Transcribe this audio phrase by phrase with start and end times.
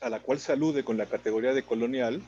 [0.00, 2.22] a la cual se alude con la categoría de colonial,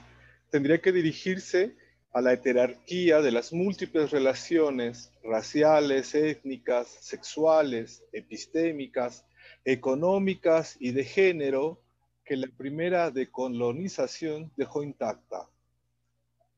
[0.51, 1.77] tendría que dirigirse
[2.13, 9.25] a la heterarquía de las múltiples relaciones raciales, étnicas, sexuales, epistémicas,
[9.65, 11.81] económicas y de género
[12.25, 15.49] que la primera decolonización dejó intacta.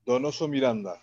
[0.05, 1.03] Donoso Miranda.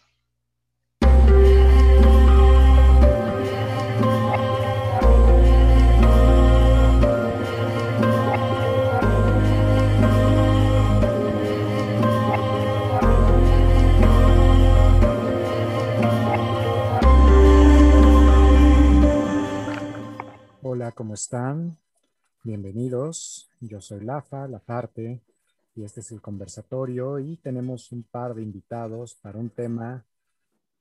[20.80, 21.78] Hola, ¿cómo están?
[22.42, 23.50] Bienvenidos.
[23.60, 25.20] Yo soy Lafa, Lafarte,
[25.76, 30.06] y este es el conversatorio y tenemos un par de invitados para un tema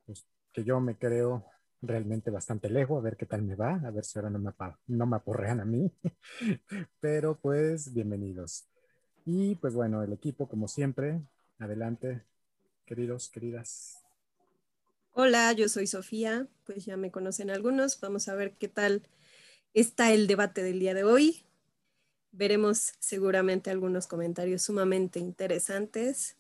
[0.07, 1.45] pues, que yo me creo
[1.83, 4.53] realmente bastante lejos, a ver qué tal me va, a ver si ahora no me,
[4.87, 5.91] no me aporrean a mí,
[7.01, 8.69] pero pues bienvenidos.
[9.27, 11.21] Y pues bueno, el equipo como siempre,
[11.59, 12.23] adelante,
[12.87, 13.99] queridos, queridas.
[15.13, 19.03] Hola, yo soy Sofía, pues ya me conocen algunos, vamos a ver qué tal
[19.75, 21.45] está el debate del día de hoy.
[22.33, 26.37] Veremos seguramente algunos comentarios sumamente interesantes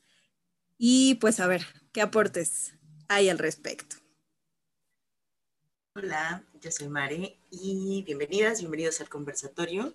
[0.76, 1.62] y pues a ver
[1.92, 2.74] qué aportes
[3.08, 3.96] hay al respecto.
[5.94, 9.94] Hola, yo soy Mare y bienvenidas, bienvenidos al conversatorio.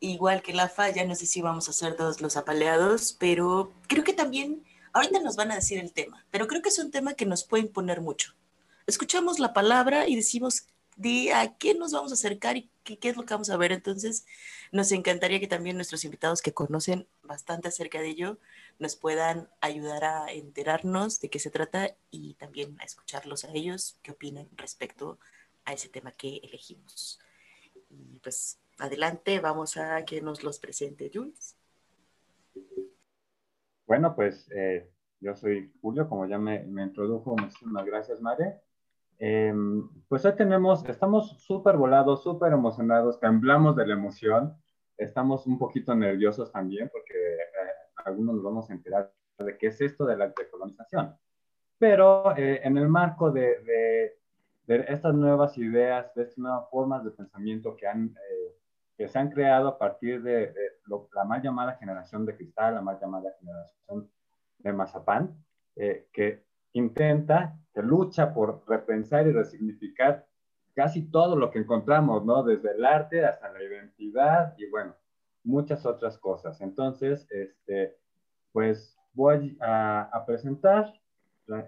[0.00, 4.04] Igual que la ya no sé si vamos a ser todos los apaleados, pero creo
[4.04, 7.14] que también, ahorita nos van a decir el tema, pero creo que es un tema
[7.14, 8.34] que nos puede imponer mucho.
[8.86, 10.66] Escuchamos la palabra y decimos,
[10.98, 13.72] de a qué nos vamos a acercar y qué, es lo que vamos a ver.
[13.72, 14.26] Entonces,
[14.72, 18.38] nos encantaría que también nuestros invitados que conocen bastante acerca de ello
[18.78, 23.98] nos puedan ayudar a enterarnos de qué se trata y también a escucharlos a ellos,
[24.02, 25.18] qué opinan respecto
[25.64, 27.20] a ese tema que elegimos.
[27.90, 31.56] Y pues adelante, vamos a que nos los presente Jules.
[33.86, 34.90] Bueno, pues eh,
[35.20, 38.60] yo soy Julio, como ya me, me introdujo, muchísimas gracias, Mare.
[39.20, 44.56] Em, pues hoy tenemos, estamos súper volados, súper emocionados, temblamos de la emoción,
[44.96, 47.40] estamos un poquito nerviosos también porque eh,
[48.04, 51.16] algunos nos vamos a enterar de qué es esto de la decolonización.
[51.78, 54.14] Pero eh, en el marco de,
[54.66, 58.54] de, estas nuevas ideas, de estas nuevas formas de pensamiento que, han, eh,
[58.96, 60.54] que se han creado a partir de,
[61.12, 64.10] la mal llamada generación de cristal, la mal llamada generación
[64.58, 66.47] de mazapán, que
[66.78, 70.26] intenta, que lucha por repensar y resignificar
[70.74, 72.42] casi todo lo que encontramos, ¿no?
[72.42, 74.94] Desde el arte hasta la identidad y bueno,
[75.44, 76.60] muchas otras cosas.
[76.60, 77.96] Entonces, este,
[78.52, 80.92] pues voy a, presentar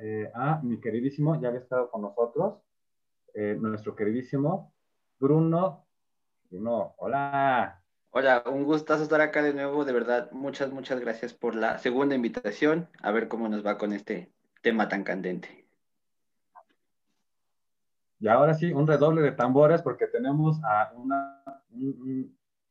[0.00, 2.62] eh, a mi queridísimo, ya había estado con nosotros,
[3.34, 4.72] eh, nuestro queridísimo
[5.18, 5.86] Bruno.
[6.48, 7.82] Bruno, hola.
[8.10, 12.14] Hola, un gustazo estar acá de nuevo, de verdad, muchas, muchas gracias por la segunda
[12.14, 15.60] invitación, a ver cómo nos va con este tema tan candente.
[18.18, 20.92] Y ahora sí, un redoble de tambores porque tenemos a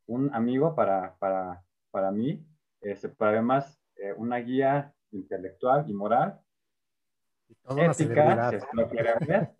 [0.07, 2.45] un, amigo para, para, para mí,
[2.81, 6.39] este, pero además eh, una guía intelectual y moral,
[7.77, 9.51] ética, lo ver.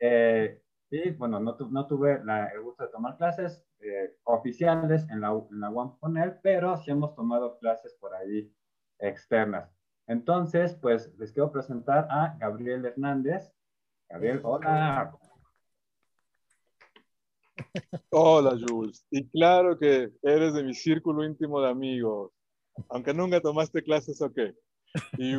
[0.00, 5.30] Eh, y bueno, no, no tuve el gusto de tomar clases eh, oficiales en la,
[5.30, 8.54] en la UAM con él, pero sí hemos tomado clases por ahí
[9.00, 9.77] externas.
[10.08, 13.52] Entonces, pues les quiero presentar a Gabriel Hernández.
[14.08, 15.14] Gabriel, hola.
[18.08, 19.04] Hola, Jules.
[19.10, 22.32] Y claro que eres de mi círculo íntimo de amigos,
[22.88, 24.54] aunque nunca tomaste clases o qué.
[25.18, 25.34] Y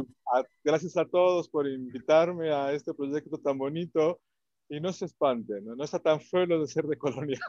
[0.64, 4.22] gracias a todos por invitarme a este proyecto tan bonito.
[4.70, 7.40] Y no se espanten, no, no está tan feo de ser de colonial.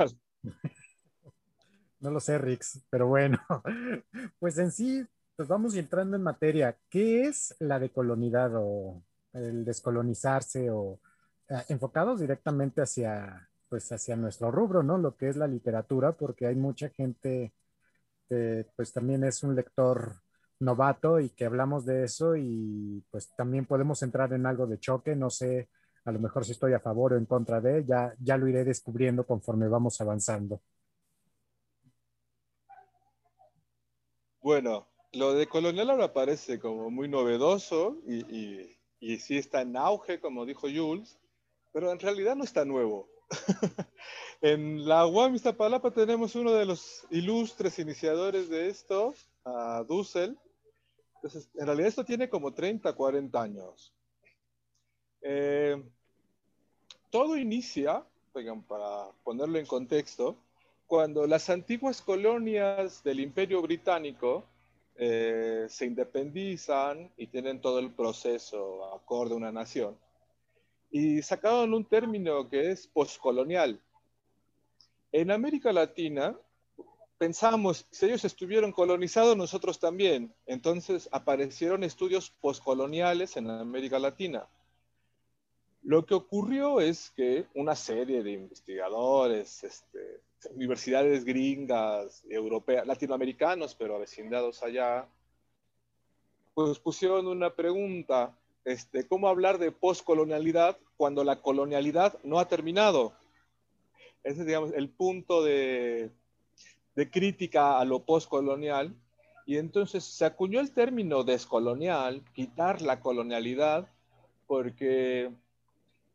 [2.03, 3.39] No lo sé, Rix, pero bueno,
[4.39, 5.05] pues en sí
[5.41, 6.77] pues vamos entrando en materia.
[6.91, 9.03] ¿Qué es la decolonidad o
[9.33, 11.01] el descolonizarse o
[11.49, 14.99] eh, enfocados directamente hacia, pues hacia nuestro rubro, ¿no?
[14.99, 17.55] Lo que es la literatura, porque hay mucha gente
[18.29, 20.21] que pues también es un lector
[20.59, 25.17] novato y que hablamos de eso y pues también podemos entrar en algo de choque,
[25.17, 25.71] no sé,
[26.05, 28.63] a lo mejor si estoy a favor o en contra de, ya, ya lo iré
[28.63, 30.61] descubriendo conforme vamos avanzando.
[34.43, 39.77] Bueno, lo de colonial ahora parece como muy novedoso y, y, y, sí está en
[39.77, 41.19] auge, como dijo Jules,
[41.73, 43.09] pero en realidad no está nuevo.
[44.41, 49.15] en la UAM Iztapalapa tenemos uno de los ilustres iniciadores de esto,
[49.45, 50.39] a Dussel.
[51.17, 53.93] Entonces, en realidad esto tiene como 30, 40 años.
[55.23, 55.83] Eh,
[57.11, 58.05] todo inicia,
[58.69, 60.37] para ponerlo en contexto,
[60.87, 64.45] cuando las antiguas colonias del Imperio Británico
[65.03, 69.97] eh, se independizan y tienen todo el proceso acorde a una nación,
[70.91, 73.81] y sacaron un término que es postcolonial.
[75.11, 76.37] En América Latina,
[77.17, 80.35] pensamos, si ellos estuvieron colonizados, nosotros también.
[80.45, 84.49] Entonces aparecieron estudios postcoloniales en América Latina.
[85.83, 90.21] Lo que ocurrió es que una serie de investigadores, este,
[90.55, 95.07] universidades gringas, europeas, latinoamericanos, pero avecindados allá,
[96.55, 103.13] pues pusieron una pregunta, este, ¿cómo hablar de postcolonialidad cuando la colonialidad no ha terminado?
[104.23, 106.11] Ese es, digamos, el punto de,
[106.95, 108.95] de crítica a lo postcolonial.
[109.47, 113.89] Y entonces se acuñó el término descolonial, quitar la colonialidad,
[114.47, 115.31] porque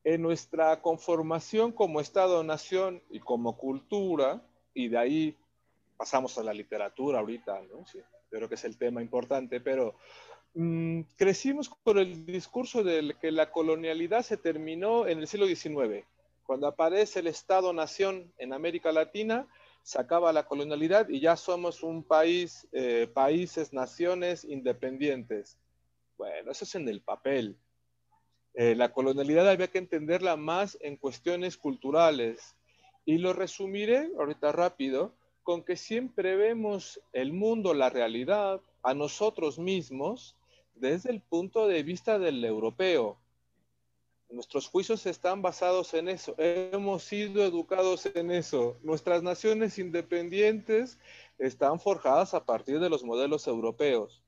[0.05, 4.39] en nuestra conformación como Estado-nación y como cultura,
[4.73, 5.37] y de ahí
[5.97, 7.85] pasamos a la literatura ahorita, ¿no?
[7.87, 7.99] Sí,
[8.29, 9.95] creo que es el tema importante, pero
[10.53, 16.05] mm, crecimos con el discurso de que la colonialidad se terminó en el siglo XIX.
[16.45, 19.47] Cuando aparece el Estado-nación en América Latina,
[19.81, 25.57] se acaba la colonialidad y ya somos un país, eh, países, naciones independientes.
[26.15, 27.57] Bueno, eso es en el papel.
[28.57, 32.55] Eh, la colonialidad había que entenderla más en cuestiones culturales.
[33.05, 35.13] Y lo resumiré ahorita rápido
[35.43, 40.35] con que siempre vemos el mundo, la realidad, a nosotros mismos
[40.73, 43.17] desde el punto de vista del europeo.
[44.29, 46.33] Nuestros juicios están basados en eso.
[46.37, 48.77] Hemos sido educados en eso.
[48.81, 50.97] Nuestras naciones independientes
[51.37, 54.23] están forjadas a partir de los modelos europeos.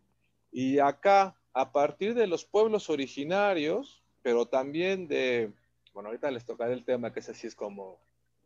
[0.52, 5.54] Y acá, a partir de los pueblos originarios, pero también de,
[5.94, 7.98] bueno, ahorita les tocaré el tema que ese sí es como,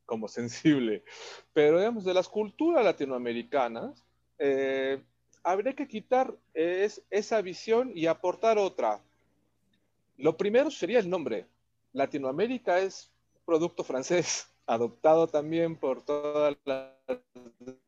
[0.05, 1.01] como sensible,
[1.53, 4.05] pero digamos, de las culturas latinoamericanas,
[4.37, 5.01] eh,
[5.41, 8.99] habría que quitar es, esa visión y aportar otra.
[10.19, 11.47] Lo primero sería el nombre.
[11.93, 13.09] Latinoamérica es
[13.43, 16.91] producto francés, adoptado también por todas las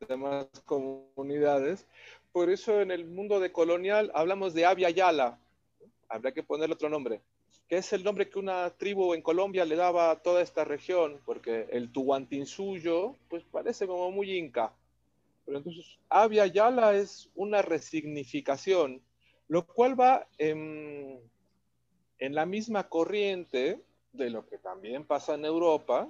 [0.09, 1.85] demás comunidades.
[2.31, 5.37] Por eso en el mundo de colonial hablamos de Avia Yala.
[6.09, 7.21] Habría que ponerle otro nombre,
[7.67, 11.21] que es el nombre que una tribu en Colombia le daba a toda esta región,
[11.25, 14.73] porque el Tuhuantinsuyo, pues parece como muy inca.
[15.45, 19.01] Pero entonces, Avia Yala es una resignificación,
[19.47, 21.19] lo cual va en,
[22.19, 23.81] en la misma corriente
[24.13, 26.09] de lo que también pasa en Europa,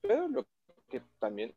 [0.00, 0.46] pero lo
[0.90, 1.54] que también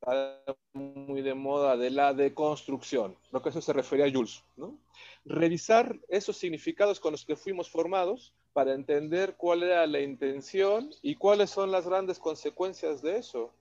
[0.00, 4.78] está muy de moda de la deconstrucción, lo que eso se refería a Jules, ¿no?
[5.26, 11.16] Revisar esos significados con los que fuimos formados para entender cuál era la intención y
[11.16, 13.52] cuáles son las grandes consecuencias de eso.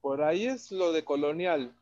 [0.00, 1.72] Por ahí es lo de colonial,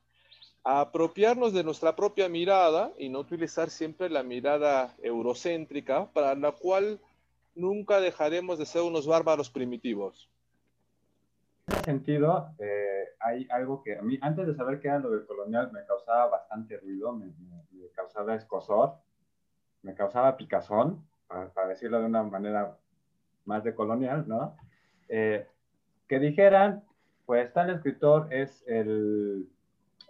[0.62, 7.00] apropiarnos de nuestra propia mirada y no utilizar siempre la mirada eurocéntrica para la cual
[7.54, 10.28] nunca dejaremos de ser unos bárbaros primitivos.
[11.68, 15.26] Ese sentido, eh, hay algo que a mí, antes de saber qué era lo del
[15.26, 17.32] colonial, me causaba bastante ruido, me,
[17.94, 18.94] causaba escosor,
[19.82, 22.76] me causaba picazón, para, decirlo de una manera
[23.44, 24.56] más de colonial, ¿no?
[25.08, 25.46] Eh,
[26.08, 26.84] que dijeran,
[27.26, 29.48] pues tal escritor es el,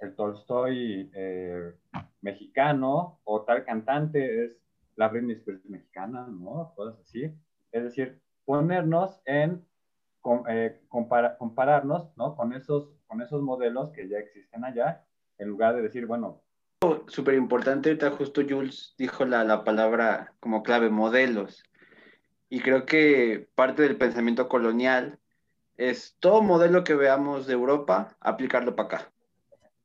[0.00, 1.74] el Tolstoy eh,
[2.22, 4.58] mexicano, o tal cantante es
[4.96, 6.72] la Britney Spears mexicana, ¿no?
[6.74, 7.24] Cosas así.
[7.70, 9.64] Es decir, ponernos en,
[10.48, 12.36] eh, compararnos, ¿no?
[12.36, 15.04] Con esos, con esos modelos que ya existen allá,
[15.38, 16.42] en lugar de decir, bueno.
[17.06, 21.62] Súper importante, ahorita justo Jules dijo la, la palabra como clave, modelos.
[22.48, 25.18] Y creo que parte del pensamiento colonial
[25.76, 29.12] es todo modelo que veamos de Europa, aplicarlo para acá,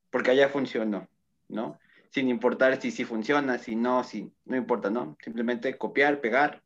[0.09, 1.07] porque allá funcionó,
[1.47, 1.79] ¿no?
[2.17, 5.17] sin importar si sí funciona, si no, si no importa, ¿no?
[5.23, 6.63] Simplemente copiar, pegar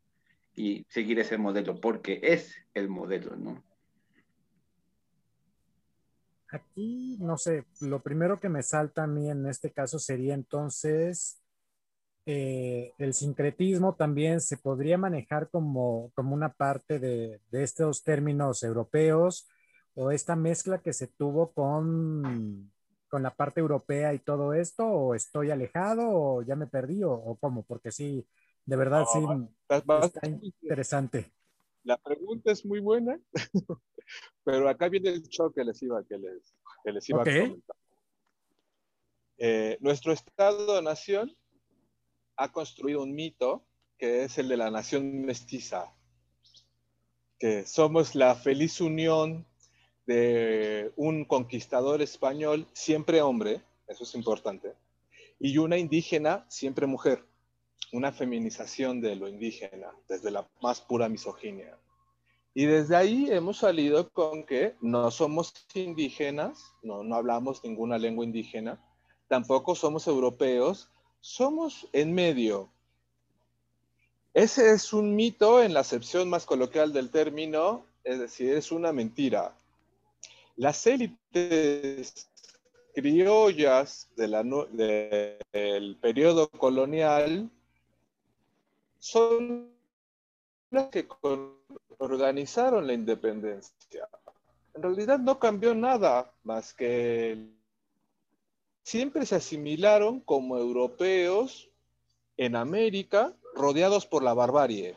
[0.54, 3.62] y seguir ese modelo, porque es el modelo, ¿no?
[6.50, 11.40] Aquí, no sé, lo primero que me salta a mí en este caso sería entonces
[12.26, 18.62] eh, el sincretismo también se podría manejar como, como una parte de, de estos términos
[18.62, 19.48] europeos
[19.94, 22.70] o esta mezcla que se tuvo con
[23.12, 27.36] con la parte europea y todo esto, o estoy alejado, o ya me perdí, o,
[27.38, 28.26] cómo, porque sí,
[28.64, 29.18] de verdad sí,
[29.68, 31.32] está interesante.
[31.84, 33.18] La pregunta es muy buena,
[34.44, 36.54] pero acá viene el shock que les iba, que les,
[36.84, 37.76] que les iba a comentar.
[39.38, 41.36] Eh, nuestro Estado-nación
[42.36, 43.66] ha construido un mito
[43.98, 45.92] que es el de la nación mestiza,
[47.38, 49.46] que somos la feliz unión
[50.06, 54.74] de un conquistador español, siempre hombre, eso es importante,
[55.38, 57.24] y una indígena, siempre mujer,
[57.92, 61.78] una feminización de lo indígena, desde la más pura misoginia.
[62.54, 68.24] Y desde ahí hemos salido con que no somos indígenas, no, no hablamos ninguna lengua
[68.24, 68.82] indígena,
[69.28, 72.70] tampoco somos europeos, somos en medio.
[74.34, 78.92] Ese es un mito en la acepción más coloquial del término, es decir, es una
[78.92, 79.54] mentira.
[80.56, 82.28] Las élites
[82.94, 87.50] criollas del periodo colonial
[89.02, 89.74] son
[90.70, 91.08] las que
[91.98, 94.08] organizaron la independencia.
[94.74, 97.36] En realidad no cambió nada más que
[98.84, 101.68] siempre se asimilaron como europeos
[102.36, 104.96] en América rodeados por la barbarie.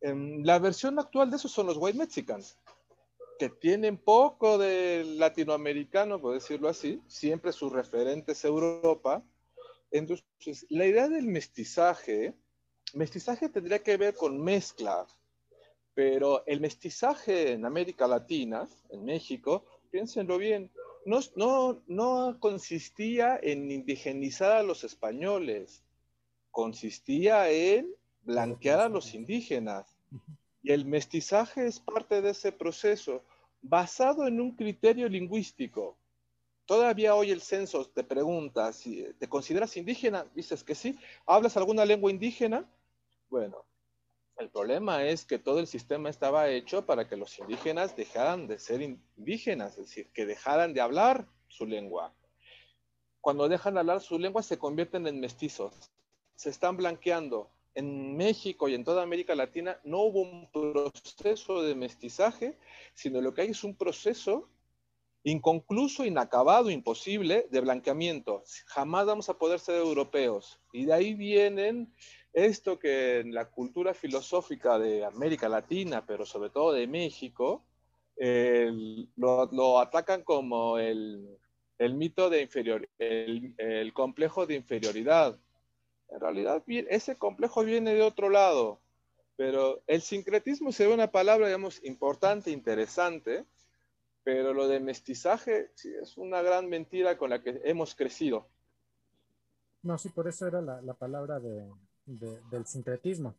[0.00, 2.58] En la versión actual de eso son los white mexicans,
[3.38, 9.22] que tienen poco de latinoamericano, por decirlo así, siempre su referente es Europa.
[9.92, 12.34] Entonces, la idea del mestizaje,
[12.94, 15.06] mestizaje tendría que ver con mezcla,
[15.94, 20.70] pero el mestizaje en América Latina, en México, piénsenlo bien,
[21.06, 25.82] no, no, no consistía en indigenizar a los españoles,
[26.50, 29.86] consistía en blanquear a los indígenas.
[30.62, 33.22] Y el mestizaje es parte de ese proceso
[33.62, 35.96] basado en un criterio lingüístico.
[36.66, 40.98] Todavía hoy el censo te pregunta si te consideras indígena, dices que sí.
[41.24, 42.68] ¿Hablas alguna lengua indígena?
[43.28, 43.64] Bueno,
[44.36, 48.58] el problema es que todo el sistema estaba hecho para que los indígenas dejaran de
[48.58, 52.14] ser indígenas, es decir, que dejaran de hablar su lengua.
[53.20, 55.74] Cuando dejan de hablar su lengua se convierten en mestizos,
[56.34, 61.74] se están blanqueando en México y en toda América Latina no hubo un proceso de
[61.74, 62.58] mestizaje,
[62.94, 64.48] sino lo que hay es un proceso
[65.24, 68.44] inconcluso, inacabado, imposible de blanqueamiento.
[68.66, 70.60] Jamás vamos a poder ser europeos.
[70.72, 71.92] Y de ahí vienen
[72.36, 77.64] esto que en la cultura filosófica de América Latina, pero sobre todo de México,
[78.16, 81.38] lo, atacan como el,
[81.78, 85.38] mito de inferior, el complejo de inferioridad
[86.08, 88.80] en realidad, ese complejo viene de otro lado,
[89.36, 93.44] pero el sincretismo se ve una palabra, digamos, importante, interesante,
[94.22, 98.48] pero lo de mestizaje sí, es una gran mentira con la que hemos crecido.
[99.82, 101.38] No, sí, por eso era la, palabra
[102.06, 103.34] del sincretismo.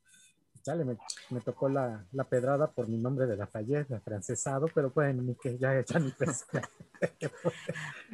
[0.61, 0.97] Chale, me,
[1.29, 5.57] me tocó la, pedrada por mi nombre de la Lafayette, afrancesado, pero bueno, ni que
[5.57, 6.61] ya, ya ni pesca.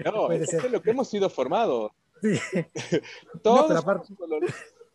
[0.06, 1.92] no, es, es lo que hemos sido formados.
[3.44, 3.86] todos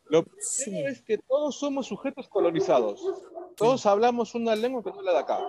[0.06, 3.02] Lo primero es que todos somos sujetos colonizados.
[3.56, 5.40] Todos hablamos una lengua que no es la de acá.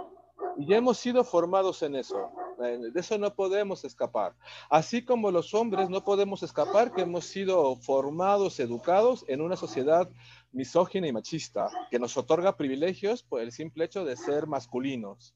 [0.58, 2.31] Y ya hemos sido formados en eso.
[2.58, 4.36] De eso no podemos escapar.
[4.69, 10.10] Así como los hombres no podemos escapar que hemos sido formados, educados en una sociedad
[10.51, 15.34] misógina y machista, que nos otorga privilegios por el simple hecho de ser masculinos.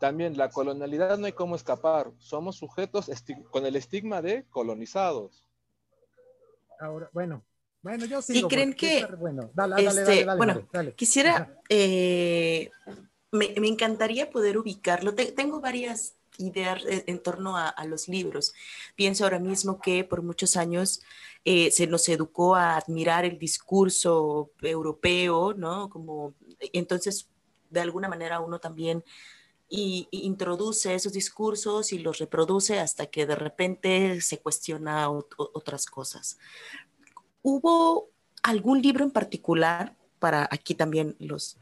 [0.00, 2.10] También la colonialidad no hay cómo escapar.
[2.18, 3.10] Somos sujetos
[3.50, 5.44] con el estigma de colonizados.
[6.78, 7.42] Ahora, bueno,
[7.82, 8.38] bueno, yo sí.
[8.38, 12.70] ¿Y creen que, bueno, dale, dale, dale, este, bueno, quisiera, eh,
[13.32, 15.14] me, encantaría poder ubicarlo.
[15.14, 18.54] tengo varias ideas en torno a, los libros.
[18.94, 21.02] Pienso ahora mismo que por muchos años
[21.44, 25.88] eh, se nos educó a admirar el discurso europeo, ¿no?
[25.90, 26.34] Como,
[26.72, 27.28] entonces,
[27.68, 29.04] de alguna manera uno también
[29.68, 36.38] y, introduce esos discursos y los reproduce hasta que de repente se cuestiona otras cosas.
[37.42, 38.10] ¿Hubo
[38.42, 41.58] algún libro en particular para aquí también los,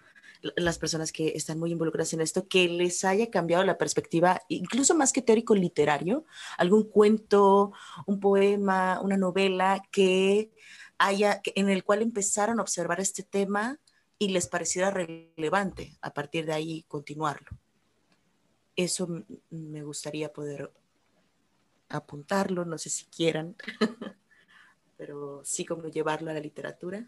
[0.56, 4.94] las personas que están muy involucradas en esto, que les haya cambiado la perspectiva, incluso
[4.94, 6.24] más que teórico literario,
[6.56, 7.72] algún cuento,
[8.06, 10.52] un poema, una novela que
[10.98, 13.78] haya, en el cual empezaron a observar este tema
[14.18, 17.58] y les pareciera relevante a partir de ahí continuarlo
[18.78, 19.08] eso
[19.50, 20.72] me gustaría poder
[21.88, 23.56] apuntarlo, no sé si quieran,
[24.96, 27.04] pero sí como llevarlo a la literatura.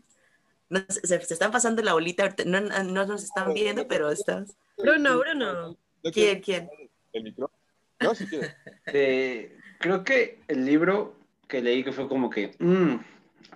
[0.70, 4.56] No, se, están pasando la bolita, no, no, nos están viendo, pero estás...
[4.78, 5.76] Bruno, Bruno.
[6.12, 6.70] ¿Quién, quién?
[7.12, 7.50] El micro.
[7.98, 8.26] No, si
[8.86, 11.16] eh, creo que el libro
[11.48, 12.94] que leí que fue como que mm,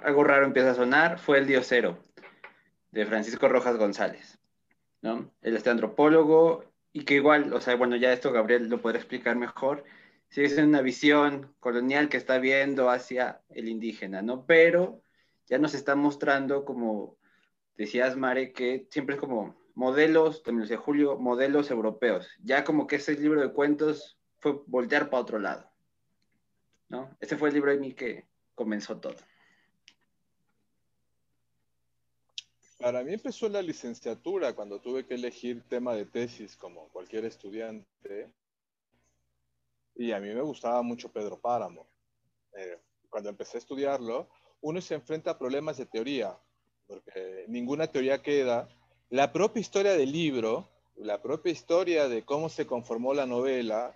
[0.02, 1.98] algo raro empieza a sonar fue El Diosero
[2.90, 4.38] de Francisco Rojas González.
[5.04, 5.30] ¿no?
[5.42, 9.36] Él es antropólogo y que igual, o sea, bueno, ya esto Gabriel lo podrá explicar
[9.36, 9.84] mejor,
[10.30, 14.46] si es una visión colonial que está viendo hacia el indígena, ¿no?
[14.46, 15.02] Pero
[15.46, 17.16] ya nos está mostrando, como
[17.76, 22.28] decías, Mare, que siempre es como modelos, también decía Julio, modelos europeos.
[22.42, 25.70] Ya como que ese libro de cuentos fue voltear para otro lado.
[26.88, 27.16] ¿no?
[27.20, 29.16] Ese fue el libro de mí que comenzó todo.
[32.78, 38.30] Para mí empezó la licenciatura cuando tuve que elegir tema de tesis como cualquier estudiante.
[39.94, 41.86] Y a mí me gustaba mucho Pedro Páramo.
[42.56, 44.28] Eh, cuando empecé a estudiarlo,
[44.64, 46.38] uno se enfrenta a problemas de teoría,
[46.86, 48.66] porque ninguna teoría queda.
[49.10, 53.94] La propia historia del libro, la propia historia de cómo se conformó la novela,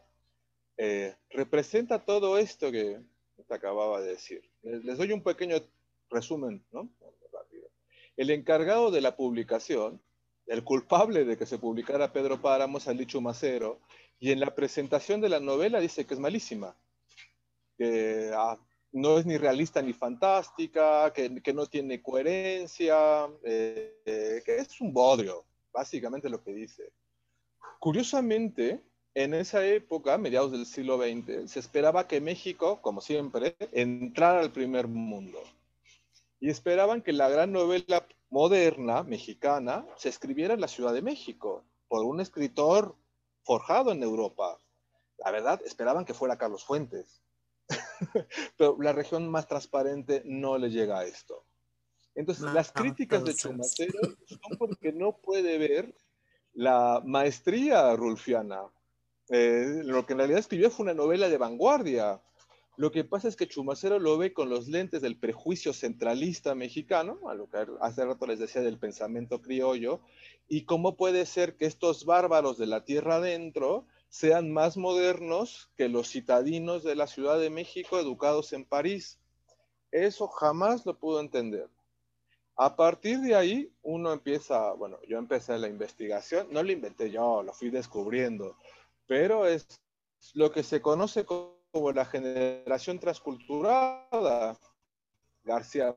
[0.76, 3.00] eh, representa todo esto que
[3.48, 4.42] acababa de decir.
[4.62, 5.56] Les, doy un pequeño
[6.10, 6.90] resumen, ¿no?
[8.18, 10.02] El encargado de la publicación,
[10.46, 13.80] el culpable de que se publicara Pedro Páramo, es Alichu Macero,
[14.20, 16.76] y en la presentación de la novela dice que es malísima,
[17.78, 18.58] que ah,
[18.92, 25.44] no es ni realista ni fantástica, que, no tiene coherencia, eh, que es un bodrio,
[25.72, 26.92] básicamente lo que dice.
[27.78, 28.80] Curiosamente,
[29.14, 34.52] en esa época, mediados del siglo XX, se esperaba que México, como siempre, entrara al
[34.52, 35.38] primer mundo
[36.40, 41.64] y esperaban que la gran novela moderna mexicana se escribiera en la Ciudad de México
[41.88, 42.94] por un escritor
[43.42, 44.58] forjado en Europa.
[45.18, 47.22] La verdad, esperaban que fuera Carlos Fuentes,
[48.56, 51.44] pero la región más transparente no le llega a esto.
[52.14, 55.94] Entonces, las críticas de Chumacero son porque no puede ver
[56.52, 58.62] la maestría rulfiana.
[59.28, 62.20] Eh, lo que en realidad escribió fue una novela de vanguardia,
[62.78, 67.28] lo que pasa es que Chumacero lo ve con los lentes del prejuicio centralista mexicano,
[67.28, 70.00] a lo que hace rato les decía del pensamiento criollo,
[70.46, 75.88] y cómo puede ser que estos bárbaros de la tierra adentro sean más modernos que
[75.88, 79.18] los citadinos de la Ciudad de México educados en París.
[79.90, 81.68] Eso jamás lo pudo entender.
[82.56, 87.42] A partir de ahí, uno empieza, bueno, yo empecé la investigación, no lo inventé yo,
[87.42, 88.56] lo fui descubriendo,
[89.06, 89.80] pero es
[90.34, 94.58] lo que se conoce como la generación transculturada,
[95.44, 95.94] García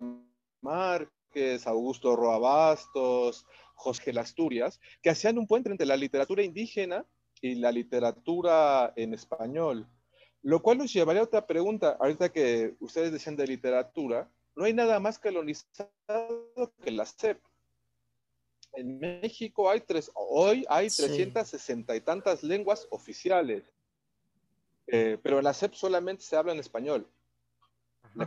[0.61, 7.05] Márquez, Augusto Roabastos, José Asturias, que hacían un puente entre la literatura indígena
[7.41, 9.87] y la literatura en español.
[10.43, 14.73] Lo cual nos llevaría a otra pregunta, ahorita que ustedes decían de literatura, no hay
[14.73, 15.91] nada más colonizado
[16.83, 17.39] que la CEP.
[18.73, 23.63] En México hay tres, hoy hay 360 y tantas lenguas oficiales.
[24.87, 27.07] Eh, pero en la SEP solamente se habla en español.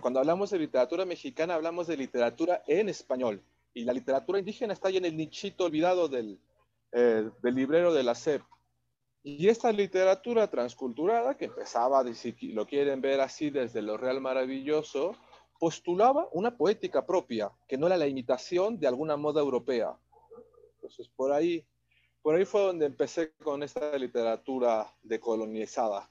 [0.01, 3.43] Cuando hablamos de literatura mexicana, hablamos de literatura en español.
[3.75, 6.39] Y la literatura indígena está ahí en el nichito olvidado del,
[6.93, 8.43] eh, del librero de la SEP.
[9.27, 15.17] Y esta literatura transculturada, que empezaba, si lo quieren ver así desde lo real maravilloso,
[15.59, 19.97] postulaba una poética propia, que no era la imitación de alguna moda europea.
[20.75, 21.67] Entonces, por ahí,
[22.21, 26.11] por ahí fue donde empecé con esta literatura decolonizada.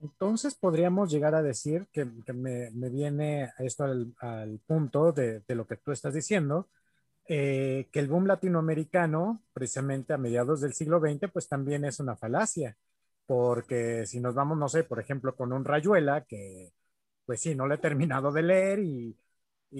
[0.00, 5.92] Entonces podríamos llegar a decir que, me, viene esto al, punto de, lo que tú
[5.92, 6.68] estás diciendo,
[7.32, 12.16] eh, que el boom latinoamericano, precisamente a mediados del siglo XX, pues también es una
[12.16, 12.76] falacia,
[13.26, 16.72] porque si nos vamos, no sé, por ejemplo, con un Rayuela, que
[17.24, 19.16] pues sí, no lo he terminado de leer y,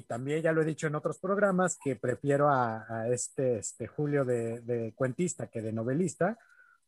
[0.06, 4.60] también ya lo he dicho en otros programas, que prefiero a, este, este, Julio de,
[4.60, 6.38] de cuentista que de novelista,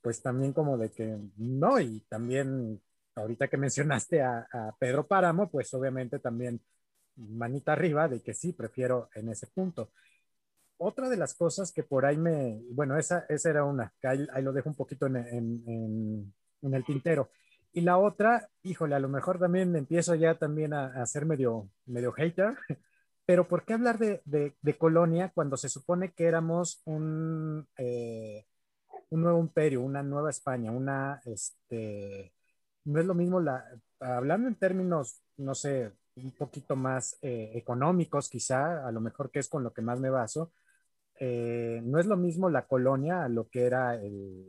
[0.00, 2.80] pues también como de que no, y también
[3.16, 4.46] ahorita que mencionaste a,
[4.78, 6.60] Pedro Páramo, pues obviamente también
[7.16, 9.90] manita arriba de que sí, prefiero en ese punto.
[10.84, 14.26] Otra de las cosas que por ahí me, bueno, esa, esa era una, que ahí,
[14.42, 17.30] lo dejo un poquito en, en, en, el tintero.
[17.72, 21.70] Y la otra, híjole, a lo mejor también empiezo ya también a, a ser medio,
[21.86, 22.56] medio hater,
[23.24, 28.44] pero ¿por qué hablar de, de, de Colonia cuando se supone que éramos un, eh,
[29.10, 32.32] un nuevo imperio, una nueva España, una, este,
[32.84, 33.64] no es lo mismo la,
[34.00, 39.38] hablando en términos, no sé, un poquito más eh, económicos quizá, a lo mejor que
[39.38, 40.52] es con lo que más me baso,
[41.24, 43.96] eh, no es lo mismo la colonia a lo que era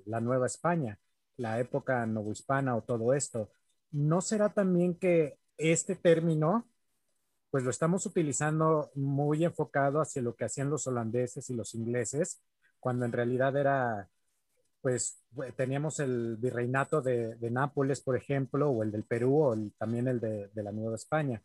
[0.05, 0.97] la Nueva España,
[1.37, 3.51] la época novohispana o todo esto.
[3.91, 6.67] ¿No será también que este término,
[7.51, 12.41] pues lo estamos utilizando muy enfocado hacia lo que hacían los holandeses y los ingleses,
[12.79, 14.09] cuando en realidad era
[14.81, 15.23] pues
[15.55, 20.49] teníamos el virreinato de, Nápoles, por ejemplo, o el del Perú, o también el de,
[20.55, 21.41] la Nueva España.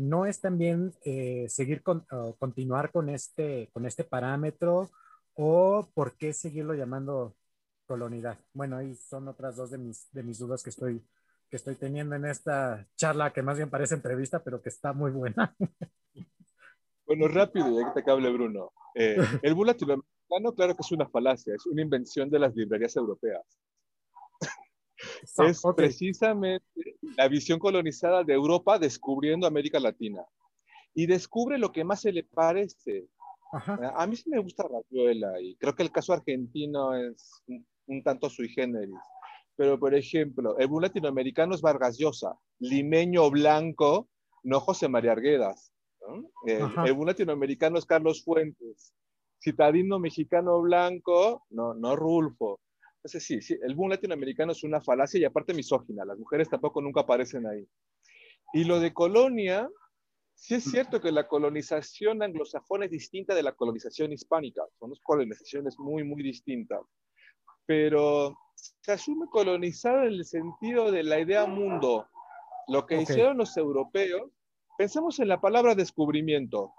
[0.00, 2.06] ¿No es también eh, seguir con,
[2.38, 4.88] continuar con este, con este parámetro
[5.34, 7.36] o por qué seguirlo llamando
[7.84, 8.38] colonidad?
[8.54, 11.04] Bueno, ahí son otras dos de mis, de mis dudas que estoy,
[11.50, 15.10] que estoy teniendo en esta charla, que más bien parece entrevista, pero que está muy
[15.10, 15.54] buena.
[17.06, 18.70] Bueno, rápido, ya que te cable Bruno.
[18.94, 23.42] Eh, el latinoamericano, claro que es una falacia, es una invención de las librerías europeas.
[25.46, 26.64] Es precisamente
[27.16, 30.24] la visión colonizada de Europa descubriendo América Latina.
[30.94, 33.08] Y descubre lo que más se le parece.
[33.94, 37.42] A mí sí me gusta Rayuela y creo que el caso argentino es
[37.86, 38.98] un, tanto sui generis.
[39.56, 44.08] Pero, por ejemplo, el boom latinoamericano es Vargas Llosa, limeño blanco,
[44.42, 45.72] no José María Arguedas.
[46.46, 48.94] El, el latinoamericano es Carlos Fuentes,
[49.40, 52.60] citadino mexicano blanco, no, no Rulfo.
[53.04, 57.00] Sí, sí, el boom latinoamericano es una falacia y aparte misógina, las mujeres tampoco nunca
[57.00, 57.66] aparecen ahí.
[58.52, 59.68] Y lo de colonia,
[60.34, 65.00] sí es cierto que la colonización anglosajona es distinta de la colonización hispánica, son dos
[65.02, 66.80] colonizaciones muy, muy distintas,
[67.64, 72.06] pero se asume colonizada en el sentido de la idea mundo.
[72.68, 74.30] Lo que hicieron los europeos,
[74.76, 76.74] pensemos en la palabra descubrimiento.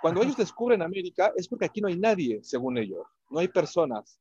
[0.00, 4.20] Cuando ellos descubren América es porque aquí no hay nadie, según ellos, no hay personas.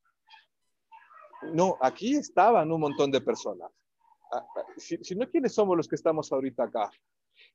[1.54, 3.72] No, aquí estaban un montón de personas.
[4.32, 6.92] Ah, ah, si, no, ¿quiénes somos los que estamos ahorita acá?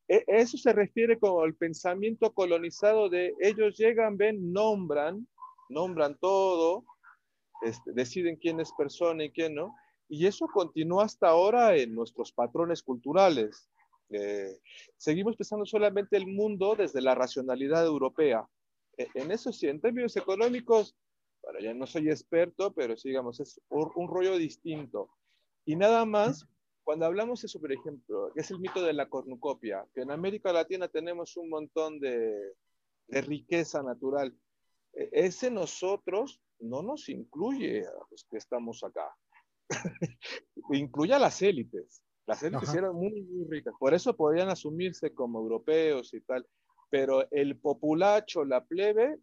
[0.08, 5.26] E, eso se refiere con el pensamiento colonizado de ellos llegan, ven, nombran,
[5.68, 6.84] nombran todo,
[7.62, 9.74] este, deciden quién es persona y quién no,
[10.08, 13.68] y eso continúa hasta ahora en nuestros patrones culturales.
[14.10, 14.58] Eh,
[14.96, 18.44] seguimos pensando solamente el mundo desde la racionalidad europea.
[18.96, 20.96] E, en eso sí, en términos económicos,
[21.42, 25.10] bueno, ya no soy experto, pero sigamos, es un, rollo distinto.
[25.64, 26.46] Y nada más,
[26.84, 30.52] cuando hablamos eso, por ejemplo, que es el mito de la cornucopia, que en América
[30.52, 32.54] Latina tenemos un montón de,
[33.08, 34.36] de riqueza natural,
[34.92, 39.16] e, ese nosotros no nos incluye a los que estamos acá,
[40.72, 42.02] incluye a las élites.
[42.26, 46.46] Las élites eran muy, muy ricas, por eso podían asumirse como europeos y tal,
[46.88, 49.18] pero el populacho, la plebe,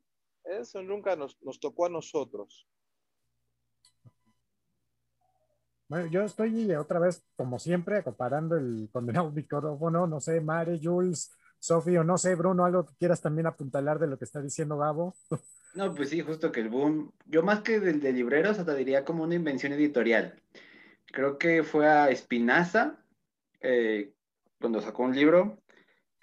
[0.49, 2.67] eso nunca nos, nos tocó a nosotros.
[5.89, 11.31] Bueno, yo estoy otra vez, como siempre, comparando el condenado micrófono, no sé, Mare, Jules,
[11.59, 15.15] Sofía, no sé, Bruno, algo que quieras también apuntalar de lo que está diciendo Gabo.
[15.73, 19.05] No, pues sí, justo que el boom, yo más que del de libreros, hasta diría
[19.05, 20.41] como una invención editorial.
[21.05, 23.03] Creo que fue a Espinaza,
[23.61, 24.13] eh,
[24.59, 25.61] cuando sacó un libro,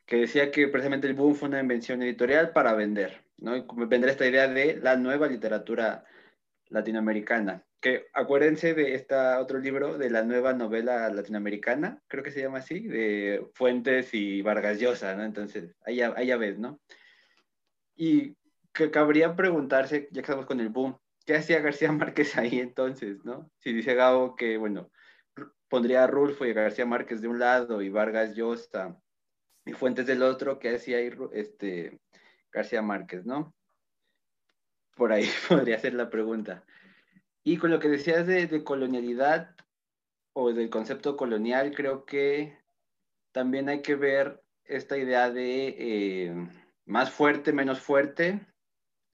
[0.07, 3.24] que decía que precisamente el boom fue una invención editorial para vender.
[3.39, 3.67] ¿No?
[3.87, 6.05] Vendrá esta idea de la nueva literatura
[6.69, 7.65] latinoamericana.
[7.81, 12.59] Que acuérdense de este otro libro de la nueva novela latinoamericana, creo que se llama
[12.59, 15.25] así, de Fuentes y Vargas Llosa, ¿no?
[15.25, 16.81] Entonces, ahí ya, ahí ya ves, ¿no?
[17.95, 18.37] Y
[18.73, 23.25] que cabría preguntarse, ya que estamos con el boom, ¿qué hacía García Márquez ahí entonces,
[23.25, 23.51] no?
[23.59, 24.91] Si dice Gabo que, bueno,
[25.69, 28.99] pondría a Rulfo y a García Márquez de un lado y Vargas Llosa
[29.67, 32.01] y Fuentes del otro, ¿qué hacía ahí este,
[32.55, 33.53] García Márquez, ¿no?
[34.97, 36.65] Por ahí podría ser la pregunta.
[37.43, 39.55] Y con lo que decías de, colonialidad
[40.33, 42.57] o del concepto colonial, creo que
[43.33, 46.49] también hay que ver esta idea de eh,
[46.87, 48.41] más fuerte, menos fuerte,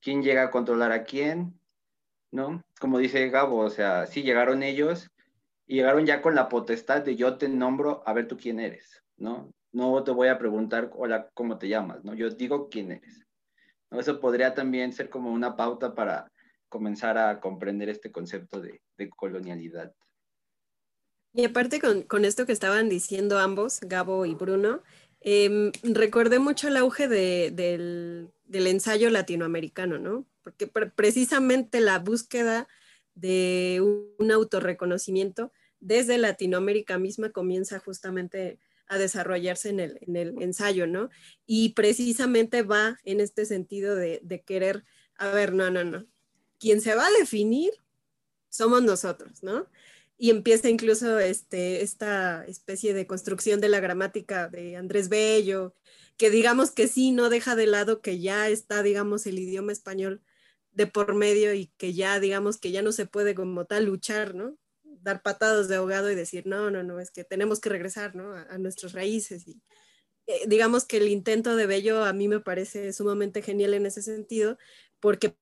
[0.01, 1.59] quién llega a controlar a quién,
[2.31, 2.63] ¿no?
[2.79, 5.11] Como dice Gabo, o sea, sí llegaron ellos
[5.67, 9.03] y llegaron ya con la potestad de yo te nombro a ver tú quién eres,
[9.17, 9.51] ¿no?
[9.73, 12.05] No te voy a preguntar, hola, ¿cómo te llamas?
[12.05, 12.15] ¿no?
[12.15, 13.27] Yo digo quién eres.
[13.91, 16.31] Eso podría también ser como una pauta para
[16.69, 18.81] comenzar a comprender este concepto de,
[19.17, 19.93] colonialidad.
[21.33, 24.83] Y aparte con, esto que estaban diciendo ambos, Gabo y Bruno,
[25.21, 30.27] em, recordé mucho el auge del, ensayo latinoamericano, ¿no?
[30.43, 32.69] Porque precisamente la búsqueda
[33.15, 33.81] de
[34.19, 38.59] un autorreconocimiento desde Latinoamérica misma comienza justamente
[38.91, 41.11] a desarrollarse en el, en el ensayo, ¿no?
[41.47, 44.85] Y precisamente va en este sentido de, querer,
[45.17, 46.07] a ver, no, no, no,
[46.59, 47.71] quien se va a definir
[48.49, 49.69] somos nosotros, ¿no?
[50.19, 55.73] Y empieza incluso este, esta especie de construcción de la gramática de Andrés Bello,
[56.17, 60.21] que digamos que sí, no deja de lado que ya está, digamos, el idioma español
[60.73, 64.35] de por medio y que ya, digamos, que ya no se puede como tal luchar,
[64.35, 64.59] ¿no?
[65.03, 68.33] Dar patadas de ahogado y decir, no, no, no, es que tenemos que regresar ¿no?
[68.35, 69.47] a, nuestras raíces.
[69.47, 69.63] Y,
[70.27, 74.03] eh, digamos que el intento de Bello a mí me parece sumamente genial en ese
[74.03, 74.59] sentido,
[75.01, 75.37] porque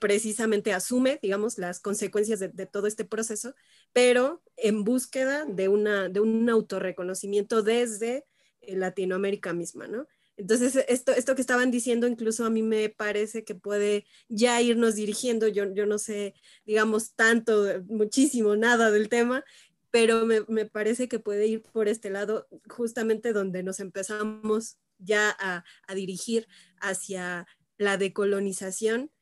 [0.00, 3.54] precisamente asume, digamos, las consecuencias de, de, todo este proceso,
[3.92, 8.24] pero en búsqueda de, una, de un autorreconocimiento desde
[8.62, 10.08] eh, Latinoamérica misma, ¿no?
[10.42, 14.96] Entonces, esto, esto que estaban diciendo incluso a mí me parece que puede ya irnos
[14.96, 16.34] dirigiendo, yo, yo no sé,
[16.66, 19.44] digamos, tanto, muchísimo, nada del tema,
[19.92, 25.30] pero me, me, parece que puede ir por este lado, justamente donde nos empezamos ya
[25.38, 26.48] a, a dirigir
[26.80, 27.46] hacia
[27.78, 29.12] la decolonización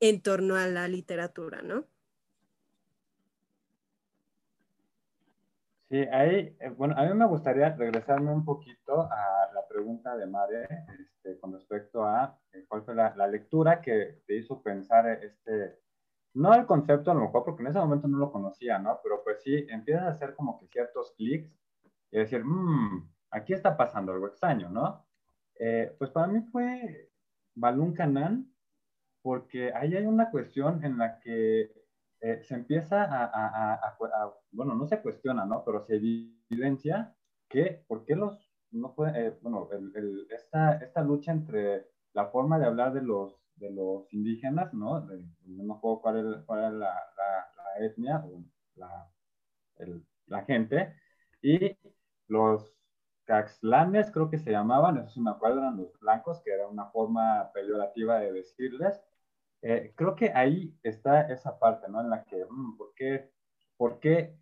[0.00, 1.86] en torno a la literatura, ¿no?
[5.92, 10.24] Sí, ahí, eh, bueno, a mí me gustaría regresarme un poquito a la pregunta de
[10.24, 10.66] Mare
[10.98, 15.80] este, con respecto a eh, cuál fue la, lectura que te hizo pensar este,
[16.32, 19.00] no el concepto a lo mejor, porque en ese momento no lo conocía, ¿no?
[19.02, 21.54] Pero pues sí, empiezas a hacer como que ciertos clics
[22.10, 25.04] y decir, mmm, aquí está pasando algo extraño, ¿no?
[25.56, 27.10] Eh, pues para mí fue
[27.54, 28.50] Balún Canán,
[29.20, 31.81] porque ahí hay una cuestión en la que
[32.22, 33.98] eh, se empieza a,
[34.52, 35.64] bueno, no se cuestiona, ¿no?
[35.64, 37.16] Pero se evidencia
[37.48, 38.38] que, ¿por qué los,
[38.70, 43.36] no fue, eh, bueno, el, esta, esta, lucha entre la forma de hablar de los,
[43.56, 45.00] de los indígenas, ¿no?
[45.00, 48.44] no me acuerdo cuál era, cuál era la, la, etnia o
[48.76, 49.10] la,
[50.26, 50.94] la gente,
[51.42, 51.76] y
[52.28, 52.72] los
[53.24, 56.86] caxlanes, creo que se llamaban, eso sí me acuerdo, eran los blancos, que era una
[56.90, 59.00] forma peyorativa de decirles,
[59.62, 62.00] eh, creo que ahí está esa parte, ¿no?
[62.00, 63.30] En la que, mm, ¿por, qué,
[63.76, 64.36] ¿por qué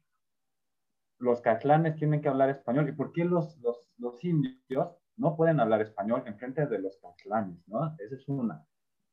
[1.18, 5.60] los catlanes tienen que hablar español y por qué los, los, los indios no pueden
[5.60, 7.94] hablar español en frente de los catlanes, ¿no?
[7.98, 8.64] Esa es una.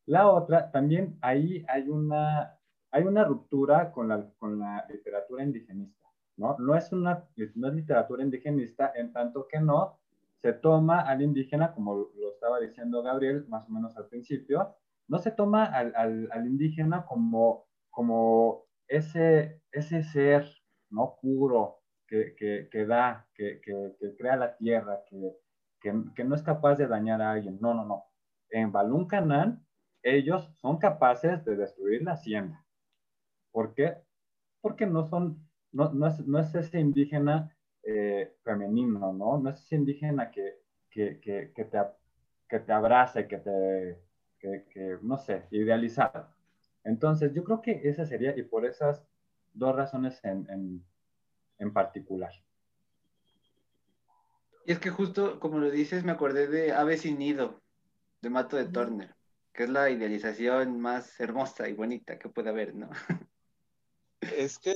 [0.05, 2.57] La otra, también ahí hay una,
[2.91, 6.55] hay una ruptura con la, con la literatura indigenista, ¿no?
[6.59, 9.99] No es, una, no es literatura indigenista en tanto que no
[10.41, 15.19] se toma al indígena, como lo estaba diciendo Gabriel más o menos al principio, no
[15.19, 20.45] se toma al, al, indígena como, como ese, ese ser
[20.89, 25.01] no puro que, que, que da, que, que, crea la tierra,
[25.81, 27.57] que, no es capaz de dañar a alguien.
[27.61, 28.03] No, no, no.
[28.49, 29.65] En Balún Canán,
[30.03, 32.65] ellos son capaces de destruir la hacienda.
[33.51, 33.97] ¿Por qué?
[34.61, 39.37] Porque no son, no, no, es, no es, ese indígena eh, femenino, ¿no?
[39.39, 41.79] No es ese indígena que, que, que, que, te,
[42.47, 44.06] que te abrace, que te,
[44.39, 46.28] que, no sé, idealizado.
[46.84, 49.04] Entonces, yo creo que esa sería, y por esas
[49.54, 50.84] dos razones en,
[51.58, 52.32] en, particular.
[54.65, 57.62] Y es que justo como lo dices, me acordé de Ave sin nido,
[58.21, 59.15] de Mato de Turner,
[59.54, 62.89] que es la idealización más hermosa y bonita que puede haber, ¿no?
[64.19, 64.73] Es que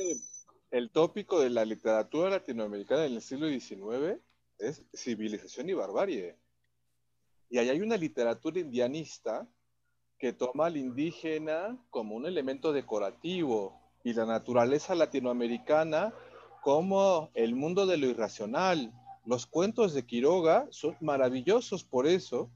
[0.70, 4.22] el tópico de la literatura latinoamericana en el siglo XIX
[4.60, 6.38] es civilización y barbarie.
[7.52, 9.46] Y ahí hay una literatura indianista
[10.18, 16.14] que toma al indígena como un elemento decorativo y la naturaleza latinoamericana
[16.64, 18.94] como el mundo de lo irracional.
[19.26, 22.50] Los cuentos de Quiroga son maravillosos por eso.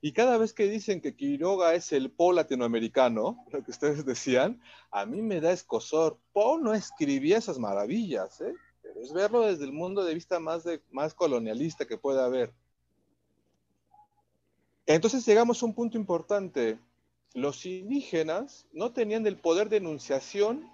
[0.00, 4.62] Y cada vez que dicen que Quiroga es el Po latinoamericano, lo que ustedes decían,
[4.92, 6.20] a mí me da escosor.
[6.32, 8.54] Po no escribía esas maravillas, ¿eh?
[8.80, 12.54] pero es verlo desde el mundo de vista más, de, más colonialista que pueda haber.
[14.86, 16.78] Entonces llegamos a un punto importante.
[17.34, 20.70] Los indígenas no tenían el poder de enunciación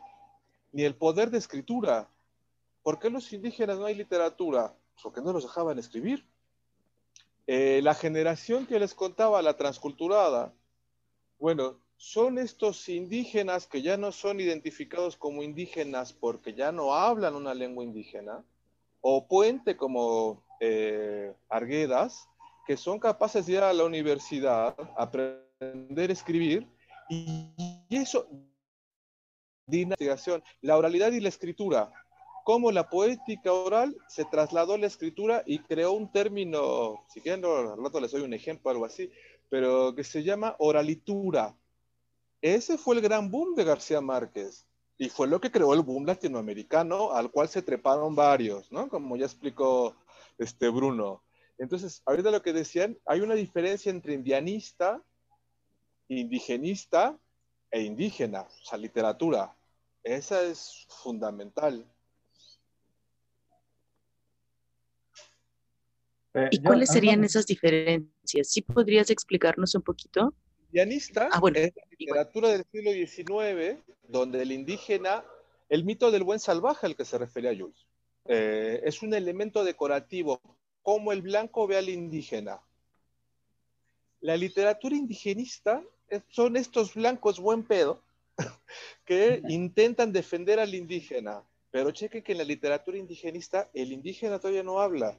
[0.73, 2.09] ni el poder de escritura.
[2.83, 4.75] ¿Por qué los indígenas no hay literatura?
[5.03, 6.27] Porque no los dejaban escribir.
[7.47, 10.55] Eh, la generación que les contaba, la transculturada,
[11.39, 17.35] bueno, son estos indígenas que ya no son identificados como indígenas porque ya no hablan
[17.35, 18.45] una lengua indígena,
[19.01, 22.29] o puente como eh, Arguedas,
[22.67, 26.67] que son capaces de ir a la universidad, aprender a escribir,
[27.09, 27.53] y
[27.91, 28.27] eso,
[29.67, 31.93] de investigación, la oralidad y la escritura,
[32.45, 37.45] cómo la poética oral se trasladó a la escritura y creó un término, si quieren,
[37.45, 39.11] al rato les doy un ejemplo, algo así,
[39.49, 41.55] pero que se llama oralitura.
[42.41, 44.67] Ese fue el gran boom de García Márquez
[44.99, 48.89] y fue lo que creó el boom latinoamericano al cual se treparon varios, ¿no?
[48.89, 49.95] Como ya explicó
[50.39, 51.23] este Bruno.
[51.59, 55.03] Entonces, ahorita lo que decían, hay una diferencia entre indianista,
[56.09, 57.19] indigenista
[57.71, 59.57] e indígena, o sea, literatura.
[60.03, 61.87] Esa es fundamental.
[66.35, 68.49] Eh, ¿Y cuáles serían esas diferencias?
[68.49, 70.35] ¿Sí podrías explicarnos un poquito?
[70.69, 75.25] Indianista ah, es la literatura del siglo XIX, donde el indígena,
[75.69, 77.87] el mito del buen salvaje al que se refería Jules,
[78.25, 80.41] eh, es un elemento decorativo
[80.83, 82.61] cómo el blanco ve al indígena.
[84.21, 85.83] La literatura indigenista
[86.29, 88.01] son estos blancos buen pedo
[89.05, 91.43] que intentan defender al indígena.
[91.71, 95.17] Pero cheque que en la literatura indigenista el indígena todavía no habla.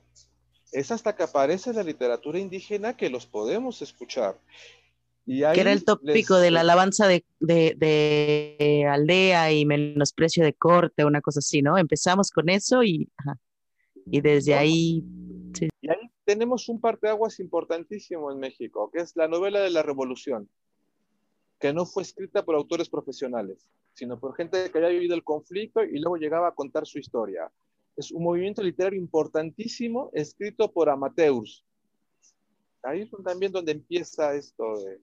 [0.71, 4.37] Es hasta que aparece la literatura indígena que los podemos escuchar.
[5.25, 11.21] Y que era el tópico de la alabanza de, aldea y menosprecio de corte, una
[11.21, 11.77] cosa así, ¿no?
[11.77, 13.09] Empezamos con eso y,
[14.05, 15.03] y desde ahí
[15.81, 20.49] y ahí tenemos un parteaguas importantísimo en México, que es la novela de la Revolución.
[21.59, 25.83] que no fue escrita por autores profesionales, sino por gente que había vivido el conflicto
[25.83, 27.49] y luego llegaba a contar su historia.
[27.95, 31.63] Es un movimiento literario importantísimo escrito por amateurs.
[32.81, 34.99] Ahí es también donde empieza esto de,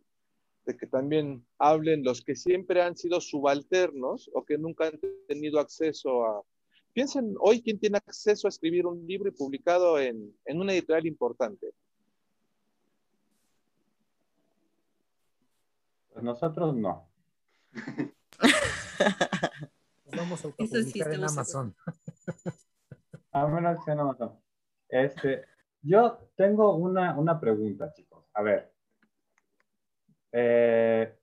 [0.67, 5.61] de que también hablen los que siempre han sido subalternos o que nunca han tenido
[5.61, 6.43] acceso a...
[6.93, 11.07] Piensen hoy quién tiene acceso a escribir un libro y publicado en, en una editorial
[11.07, 11.73] importante.
[16.13, 17.09] Pues nosotros no.
[20.17, 21.77] Vamos a Eso sí, autopublicar en Amazon.
[23.33, 24.43] A menos que no, no.
[24.89, 25.45] Este,
[25.83, 28.25] yo tengo una, una pregunta, chicos.
[28.35, 28.73] A ver.
[30.33, 31.17] Eh,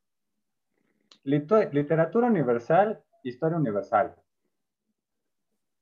[1.23, 4.15] literatura universal, historia universal.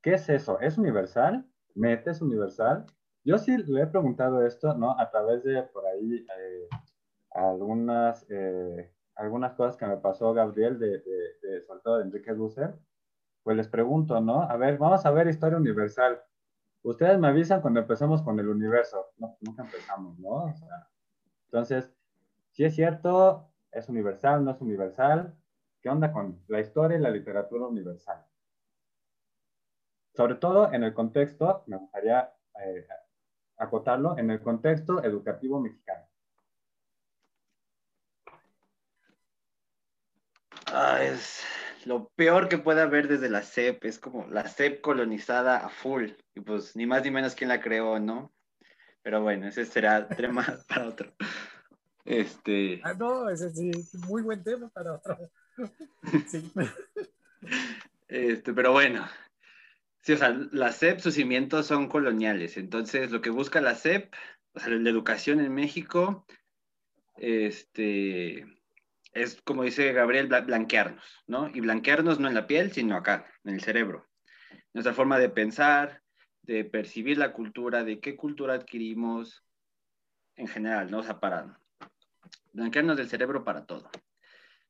[0.06, 0.60] ¿Qué es eso?
[0.60, 1.44] ¿Es universal?
[1.74, 2.86] ¿Mete es universal?
[3.24, 4.96] Yo sí le he preguntado esto, ¿no?
[4.96, 6.68] A través de por ahí eh,
[7.32, 11.02] algunas, eh, algunas cosas que me pasó Gabriel de, de,
[11.42, 12.78] de Enrique Dusser.
[13.42, 14.42] Pues les pregunto, ¿no?
[14.42, 16.22] A ver, vamos a ver historia universal.
[16.84, 19.06] Ustedes me avisan cuando empecemos con el universo.
[19.18, 20.44] No, nunca empezamos, ¿no?
[20.44, 20.88] O sea,
[21.46, 21.92] entonces,
[22.52, 25.34] si es cierto, es universal, no es universal.
[25.80, 28.24] ¿Qué onda con la historia y la literatura universal?
[30.16, 32.32] Sobre todo en el contexto, me gustaría
[32.64, 32.86] eh,
[33.58, 36.06] acotarlo, en el contexto educativo mexicano.
[40.72, 41.44] Ah, es
[41.84, 46.10] lo peor que puede haber desde la CEP, es como la CEP colonizada a full,
[46.34, 48.32] y pues ni más ni menos quién la creó, ¿no?
[49.02, 51.12] Pero bueno, ese será tema para otro.
[52.06, 53.70] Este, Ah, no, ese sí,
[54.08, 55.18] muy buen tema para otro.
[56.28, 56.52] Sí.
[58.08, 59.06] este, pero bueno,
[60.06, 64.14] sí, o sea, la CEP, sus cimientos son coloniales, entonces lo que busca la CEP,
[64.54, 66.24] o sea, la educación en México,
[67.16, 68.46] este,
[69.12, 71.48] es como dice Gabriel, bla- blanquearnos, ¿no?
[71.52, 74.06] Y blanquearnos no en la piel, sino acá, en el cerebro.
[74.72, 76.02] Nuestra forma de pensar,
[76.42, 79.44] de percibir la cultura, de qué cultura adquirimos
[80.36, 80.98] en general, ¿no?
[80.98, 81.58] O sea, para
[82.52, 83.90] blanquearnos del cerebro para todo.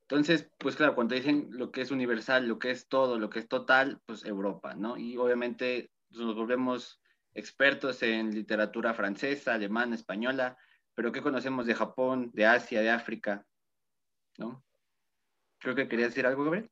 [0.08, 3.40] Entonces, pues claro, cuando dicen lo que es universal, lo que es todo, lo que
[3.40, 4.96] es total, pues Europa, ¿no?
[4.96, 7.00] Y obviamente nos volvemos
[7.34, 10.56] expertos en literatura francesa, alemana, española,
[10.94, 13.44] pero ¿qué conocemos de Japón, de Asia, de África?
[14.38, 14.64] ¿No?
[15.60, 16.70] Creo que quería decir algo, Gabriel.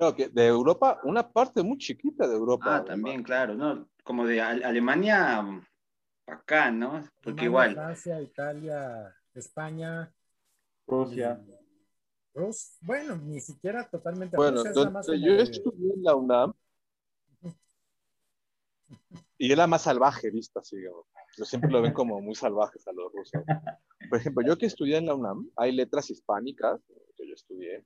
[0.00, 2.70] No, que de Europa, una parte muy chiquita de Europa.
[2.70, 3.88] Ah, también, claro, ¿no?
[4.04, 5.66] Como de Ale- Alemania mm,
[6.28, 7.04] acá, ¿no?
[7.22, 10.12] Porque Alemania, igual, Francia, Italia, España,
[10.86, 11.30] Rusia.
[11.32, 11.59] y
[12.34, 14.36] Rus- bueno, ni siquiera totalmente.
[14.36, 16.52] Bueno, yo estudié en la UNAM,
[19.38, 20.76] y es la más salvaje vista, así,
[21.44, 23.42] siempre lo ven como muy salvajes a los rusos.
[24.08, 26.80] Por ejemplo, yo que estudié en la UNAM, hay letras hispánicas,
[27.16, 27.84] que yo estudié,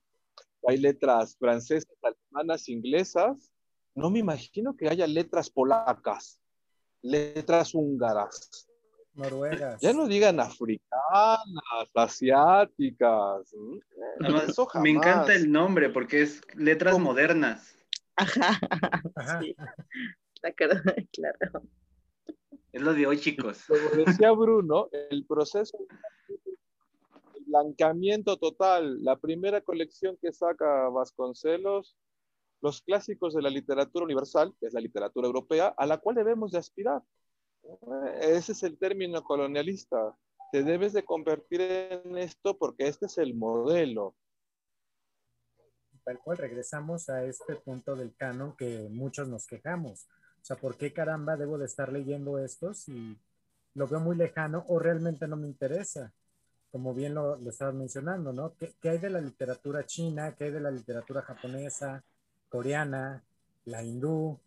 [0.67, 3.51] hay letras francesas, alemanas, inglesas.
[3.93, 6.41] No me imagino que haya letras polacas,
[7.01, 8.67] letras húngaras.
[9.15, 9.81] Noruegas.
[9.81, 10.83] Ya no digan africanas,
[11.93, 13.53] asiáticas.
[14.47, 15.35] Eso me encanta jamás.
[15.35, 17.75] el nombre porque es letras modernas.
[18.15, 18.59] Ajá,
[19.15, 19.41] Ajá.
[19.41, 19.55] sí.
[21.11, 21.63] Claro.
[22.71, 23.63] Es lo de hoy, chicos.
[23.67, 25.75] Como decía Bruno, el proceso
[27.35, 31.97] el blanqueamiento total, la primera colección que saca Vasconcelos,
[32.61, 36.51] los clásicos de la literatura universal, que es la literatura europea, a la cual debemos
[36.51, 37.01] de aspirar.
[38.21, 40.15] Ese es el término colonialista.
[40.51, 44.15] Te debes de convertir en esto porque este es el modelo.
[46.03, 50.07] Tal cual regresamos a este punto del canon que muchos nos quejamos.
[50.41, 53.17] O sea, ¿por qué caramba debo de estar leyendo esto si
[53.73, 56.13] lo veo muy lejano o realmente no me interesa?
[56.71, 58.55] Como bien lo, lo estabas mencionando, ¿no?
[58.55, 60.35] ¿Qué, ¿Qué hay de la literatura china?
[60.35, 62.03] ¿Qué hay de la literatura japonesa,
[62.49, 63.23] coreana,
[63.65, 64.39] la hindú?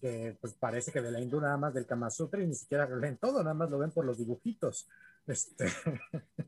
[0.00, 2.88] Que pues parece que de la hindú nada más del Kama Sutra y ni siquiera
[2.88, 4.88] lo leen todo, nada más lo ven por los dibujitos.
[5.26, 5.66] Este,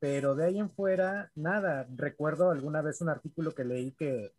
[0.00, 1.86] pero de ahí en fuera, nada.
[1.94, 4.32] Recuerdo alguna vez un artículo que leí que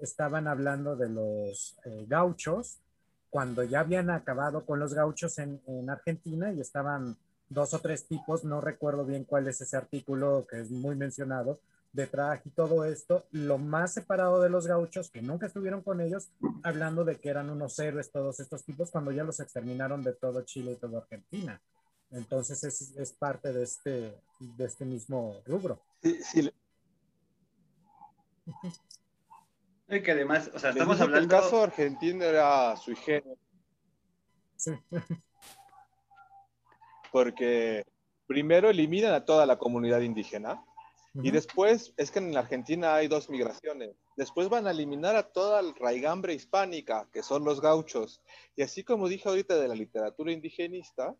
[0.00, 2.78] estaban hablando de los eh, gauchos,
[3.30, 7.16] cuando ya habían acabado con los gauchos en, en, Argentina y estaban
[7.48, 11.60] dos o tres tipos, no recuerdo bien cuál es ese artículo que es muy mencionado,
[11.92, 16.00] de traje y todo esto, lo más separado de los gauchos, que nunca estuvieron con
[16.00, 16.30] ellos,
[16.62, 20.42] hablando de que eran unos héroes todos estos tipos cuando ya los exterminaron de todo
[20.42, 21.60] Chile y toda Argentina.
[22.10, 25.80] Entonces es, es parte de este, de este mismo rubro.
[26.02, 26.52] Sí, sí.
[29.88, 31.22] Y que además, o sea, estamos que hablando.
[31.22, 33.38] El caso argentino era sui generis.
[34.56, 34.72] Sí.
[37.12, 37.84] Porque
[38.26, 40.64] primero eliminan a toda la comunidad indígena
[41.14, 43.96] Y después, es que en la Argentina hay dos migraciones.
[44.16, 48.22] Después van a eliminar a toda la raigambre hispánica, que son los gauchos.
[48.56, 51.14] Y así como dije ahorita de la literatura indigenista,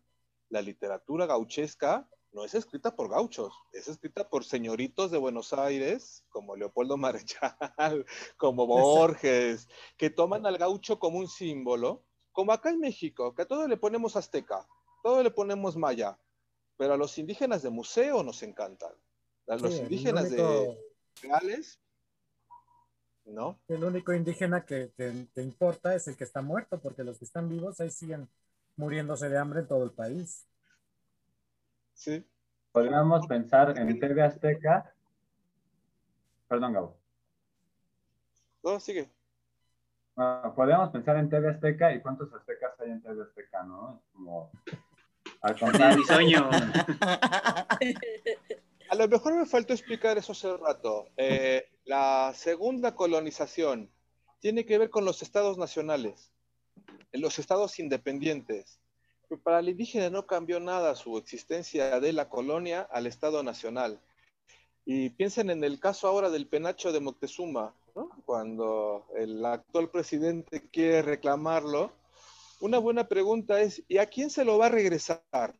[0.49, 6.25] la literatura gauchesca no es escrita por gauchos, es escrita por señoritos de Buenos Aires,
[6.29, 7.55] como Leopoldo Marechal,
[8.37, 9.67] como Borges,
[9.97, 13.77] que toman al gaucho como un símbolo, como acá en México, que a todo le
[13.77, 14.67] ponemos azteca,
[15.03, 16.17] todo le ponemos maya,
[16.75, 18.93] pero a los indígenas de museo nos encantan.
[19.47, 20.77] A los indígenas de
[21.21, 21.79] reales,
[23.25, 23.59] ¿no?
[23.67, 27.49] El único indígena que, te importa es el que está muerto, porque los que están
[27.49, 28.29] vivos ahí siguen
[28.75, 30.47] muriéndose de hambre en todo el país.
[31.93, 32.25] Sí.
[32.71, 34.93] Podríamos pensar en TV Azteca.
[36.47, 36.97] Perdón, Gabo.
[38.63, 39.09] No, sigue.
[40.15, 44.01] Ah, podríamos pensar en TV Azteca y cuántos aztecas hay en TV Azteca, ¿no?
[44.13, 44.51] Como.
[45.41, 46.49] Al contrario.
[48.93, 51.07] A lo mejor me faltó explicar eso hace rato.
[51.17, 53.89] Eh, la segunda colonización
[54.39, 56.31] tiene que ver con los estados nacionales,
[57.11, 58.77] los estados independientes.
[59.43, 63.99] para el indígena no cambió nada su existencia de la colonia al estado nacional.
[64.85, 67.73] Y piensen en el caso ahora del penacho de Moctezuma,
[68.27, 71.91] cuando el actual presidente quiere reclamarlo.
[72.59, 75.55] Una buena pregunta es, ¿y a quién se lo va a regresar?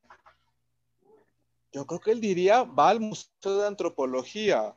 [1.74, 4.76] Yo creo que él diría, va al Museo de Antropología.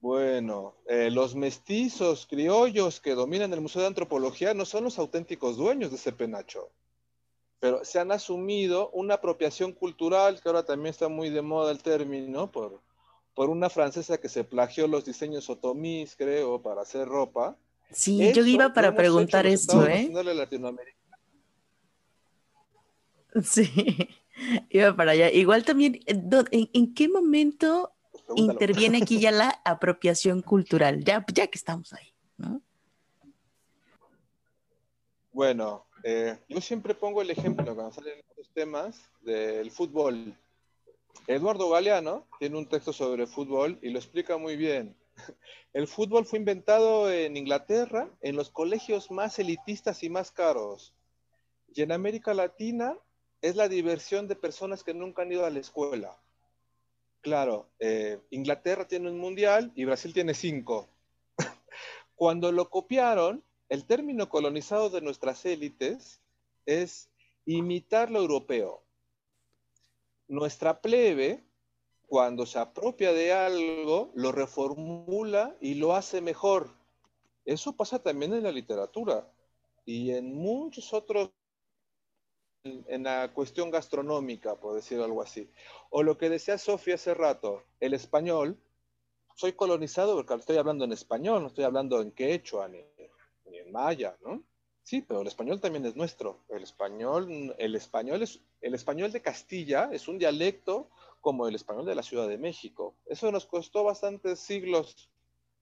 [0.00, 5.56] Bueno, eh, los mestizos criollos que dominan el Museo de Antropología no son los auténticos
[5.56, 6.70] dueños de ese penacho,
[7.58, 11.82] pero se han asumido una apropiación cultural, que ahora también está muy de moda el
[11.82, 12.82] término, por,
[13.34, 17.56] por una francesa que se plagió los diseños otomís, creo, para hacer ropa.
[17.90, 20.08] Sí, yo iba para preguntar esto, ¿eh?
[23.42, 23.70] Sí.
[24.70, 25.30] Iba para allá.
[25.30, 27.92] Igual también, ¿en, qué momento
[28.34, 31.04] interviene aquí ya la apropiación cultural?
[31.04, 32.60] Ya, ya que estamos ahí, ¿no?
[35.32, 40.34] Bueno, eh, yo siempre pongo el ejemplo cuando salen estos temas del fútbol.
[41.26, 44.96] Eduardo Galeano tiene un texto sobre fútbol y lo explica muy bien.
[45.72, 50.94] El fútbol fue inventado en Inglaterra en los colegios más elitistas y más caros.
[51.74, 52.96] Y en América Latina
[53.42, 56.16] es la diversión de personas que nunca han ido a la escuela.
[57.20, 60.88] Claro, eh, Inglaterra tiene un mundial y Brasil tiene cinco.
[62.14, 66.20] Cuando lo copiaron, el término colonizado de nuestras élites
[66.66, 67.10] es
[67.44, 68.82] imitar lo europeo.
[70.28, 71.44] Nuestra plebe,
[72.08, 76.70] cuando se apropia de algo, lo reformula y lo hace mejor.
[77.44, 79.28] Eso pasa también en la literatura
[79.84, 81.30] y en muchos otros
[82.88, 85.50] en la cuestión gastronómica, por decir algo así.
[85.90, 88.58] O lo que decía Sofía hace rato, el español,
[89.34, 92.78] soy colonizado porque estoy hablando en español, no estoy hablando en quechua ni,
[93.46, 94.42] en maya, ¿no?
[94.82, 96.44] Sí, pero el español también es nuestro.
[96.48, 100.88] El español, el español es, el español de Castilla es un dialecto
[101.20, 102.94] como el español de la Ciudad de México.
[103.04, 105.10] Eso nos costó bastantes siglos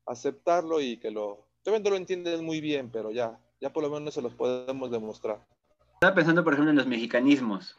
[0.07, 3.91] aceptarlo y que lo, todavía no lo entienden muy bien, pero ya, ya por lo
[3.91, 5.45] menos se los podemos demostrar.
[5.95, 7.79] Estaba pensando, por ejemplo, en los mexicanismos,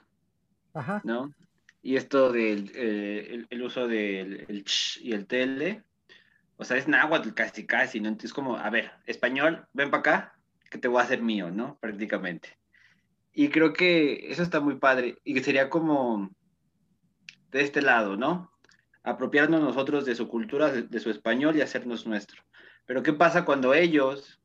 [0.73, 1.01] Ajá.
[1.03, 1.33] ¿no?
[1.81, 5.83] Y esto del eh, el, uso del el ch y el tele,
[6.57, 8.09] o sea, es náhuatl casi, casi, ¿no?
[8.09, 10.39] Entonces, como, a ver, español, ven para acá,
[10.71, 11.77] que te voy a hacer mío, ¿no?
[11.79, 12.57] Prácticamente.
[13.33, 16.31] Y creo que eso está muy padre y que sería como
[17.51, 18.51] de este lado, ¿no?
[19.03, 22.41] Apropiarnos nosotros de su cultura, de su español y hacernos nuestro.
[22.85, 24.39] Pero ¿qué pasa cuando ellos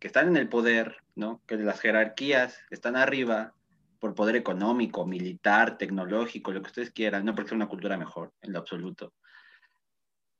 [0.00, 1.42] que están en el poder, ¿no?
[1.46, 3.54] Que las jerarquías están arriba
[4.00, 8.32] por poder económico, militar, tecnológico, lo que ustedes quieran, no porque sea una cultura mejor,
[8.40, 9.12] en lo absoluto.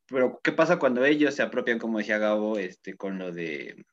[0.06, 3.84] Pero, ¿qué pasa cuando ellos se apropian, como decía Gabo, este, con lo de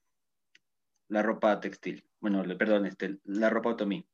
[1.09, 2.07] la ropa textil?
[2.21, 4.07] Bueno, perdón, este, la ropa otomí.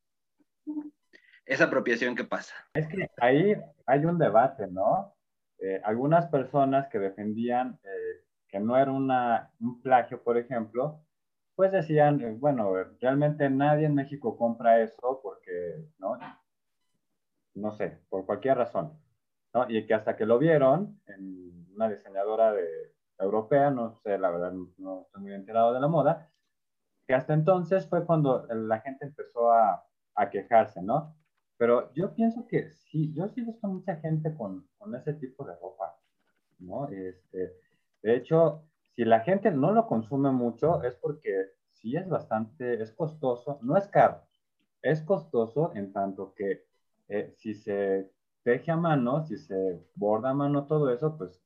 [1.45, 2.55] Esa apropiación, ¿qué pasa?
[2.73, 5.15] Es que ahí hay un debate, ¿no?
[5.59, 10.99] Eh, algunas personas que defendían eh, que no era una, un plagio, por ejemplo,
[11.55, 16.17] pues decían, eh, bueno, realmente nadie en México compra eso porque, ¿no?
[17.55, 18.99] No sé, por cualquier razón.
[19.53, 19.69] ¿no?
[19.69, 24.53] Y que hasta que lo vieron en una diseñadora de, europea, no sé, la verdad
[24.77, 26.29] no estoy muy enterado de la moda,
[27.07, 29.85] que hasta entonces fue cuando la gente empezó a,
[30.15, 31.15] a quejarse, ¿no?
[31.57, 35.45] Pero yo pienso que sí, yo sí he visto mucha gente con, con ese tipo
[35.45, 35.97] de ropa,
[36.59, 36.87] ¿no?
[36.89, 37.53] Este,
[38.01, 38.63] de hecho,
[38.95, 43.77] si la gente no lo consume mucho es porque sí es bastante, es costoso, no
[43.77, 44.21] es caro,
[44.81, 46.65] es costoso en tanto que
[47.07, 48.11] eh, si se
[48.43, 51.41] teje a mano, si se borda a mano todo eso, pues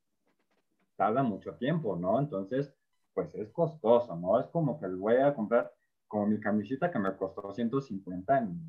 [0.96, 2.20] tarda mucho tiempo, ¿no?
[2.20, 2.74] Entonces,
[3.14, 4.40] pues es costoso, ¿no?
[4.40, 5.72] Es como que voy a comprar
[6.08, 8.62] como mi camiseta que me costó 150 en,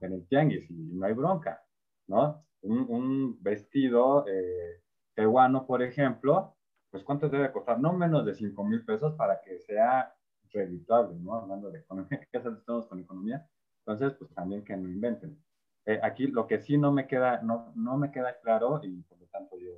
[0.00, 1.62] en el tianguis y no hay bronca,
[2.06, 2.44] ¿no?
[2.62, 4.82] Un, vestido eh,
[5.14, 6.56] peruano, por ejemplo,
[6.90, 7.80] pues ¿cuánto debe costar?
[7.80, 10.14] No menos de 5 mil pesos para que sea
[10.52, 11.34] redituable, ¿no?
[11.34, 13.46] Hablando de economía, que estamos con economía.
[13.80, 15.38] Entonces, pues también que no inventen.
[15.86, 19.18] Eh, aquí lo que sí no me queda, no, no me queda claro, y por
[19.18, 19.72] lo tanto yo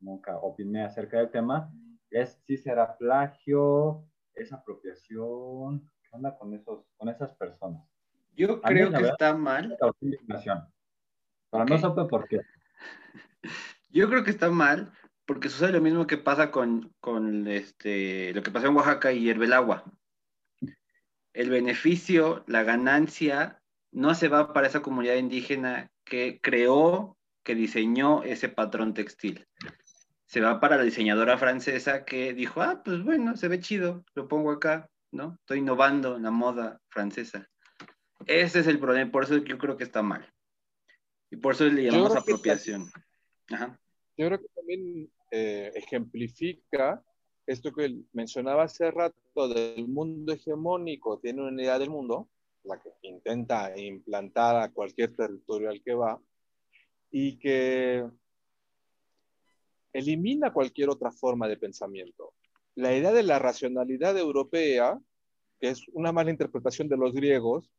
[0.00, 1.72] nunca opiné acerca del tema,
[2.10, 4.04] es si será plagio,
[4.34, 7.82] es apropiación, ¿qué onda con, esos, con esas personas?
[8.36, 9.76] Yo creo que está mal.
[11.50, 12.40] Pero no sé por qué.
[13.90, 14.92] Yo creo que está mal
[15.26, 19.20] porque sucede lo mismo que pasa con, con este, lo que pasó en Oaxaca y
[19.20, 19.84] hierve el agua.
[21.32, 23.60] El beneficio, la ganancia,
[23.90, 29.46] no se va para esa comunidad indígena que creó, que diseñó ese patrón textil.
[30.26, 34.28] Se va para la diseñadora francesa que dijo, ah, pues bueno, se ve chido, lo
[34.28, 35.36] pongo acá, ¿no?
[35.40, 37.48] Estoy innovando en la moda francesa.
[38.26, 40.32] Ese es el problema, por eso yo creo que está mal.
[41.30, 42.90] Y por eso le llamamos apropiación.
[44.16, 47.04] Yo creo que también eh, ejemplifica
[47.46, 52.28] esto que mencionaba hace rato del mundo hegemónico, tiene una idea del mundo,
[52.64, 56.20] la que intenta implantar a cualquier territorio al que va,
[57.10, 58.04] y que
[59.92, 62.32] elimina cualquier otra forma de pensamiento.
[62.74, 65.00] La idea de la racionalidad europea,
[65.60, 67.70] que es una mala interpretación de los griegos,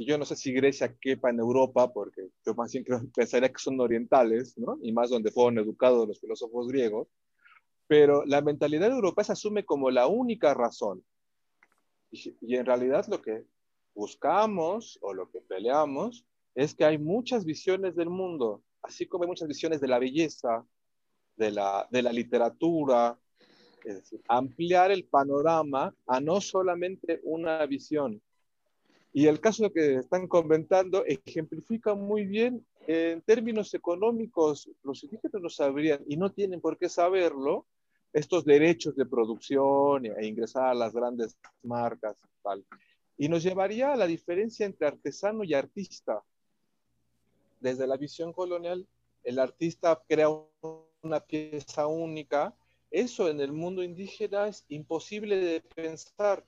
[0.00, 3.58] y yo no sé si Grecia quepa en Europa, porque yo más bien pensaría que
[3.58, 4.78] son orientales, ¿no?
[4.80, 7.06] Y más donde fueron educados los filósofos griegos.
[7.86, 11.04] Pero la mentalidad europea se asume como la única razón.
[12.10, 13.44] Y, y en realidad lo que
[13.94, 16.24] buscamos o lo que peleamos
[16.54, 20.64] es que hay muchas visiones del mundo, así como hay muchas visiones de la belleza,
[21.36, 23.20] de la, de la literatura,
[23.84, 28.22] es decir, ampliar el panorama a no solamente una visión.
[29.12, 35.50] Y el caso que están comentando ejemplifica muy bien en términos económicos, los indígenas lo
[35.50, 37.66] sabrían y no tienen por qué saberlo,
[38.12, 42.16] estos derechos de producción e ingresar a las grandes marcas.
[42.42, 42.64] Tal.
[43.16, 46.22] Y nos llevaría a la diferencia entre artesano y artista.
[47.60, 48.86] Desde la visión colonial,
[49.22, 50.28] el artista crea
[51.02, 52.54] una pieza única.
[52.90, 56.44] Eso en el mundo indígena es imposible de pensar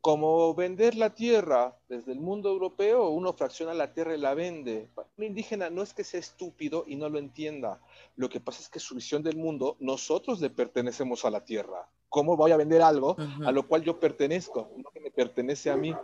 [0.00, 4.88] como vender la tierra desde el mundo europeo, uno fracciona la tierra y la vende.
[5.18, 7.80] Un indígena no es que sea estúpido y no lo entienda.
[8.16, 11.86] Lo que pasa es que su visión del mundo, nosotros le pertenecemos a la tierra.
[12.08, 15.76] ¿Cómo voy a vender algo a lo cual yo pertenezco, no que me pertenece a
[15.76, 15.94] mí?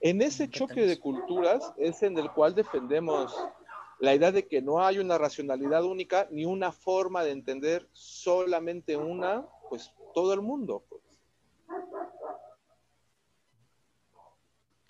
[0.00, 3.34] En ese choque de culturas es en el cual defendemos
[3.98, 8.96] la idea de que no hay una racionalidad única ni una forma de entender solamente
[8.96, 10.84] una, pues todo el mundo.
[10.88, 11.02] Pues.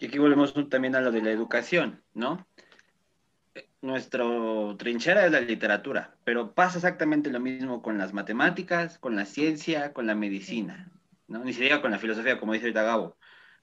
[0.01, 2.46] Y aquí volvemos también a lo de la educación, ¿no?
[3.82, 4.24] Nuestra
[4.78, 9.92] trinchera es la literatura, pero pasa exactamente lo mismo con las matemáticas, con la ciencia,
[9.92, 10.90] con la medicina,
[11.28, 11.44] ¿no?
[11.44, 13.18] Ni siquiera con la filosofía, como dice ahorita Gabo.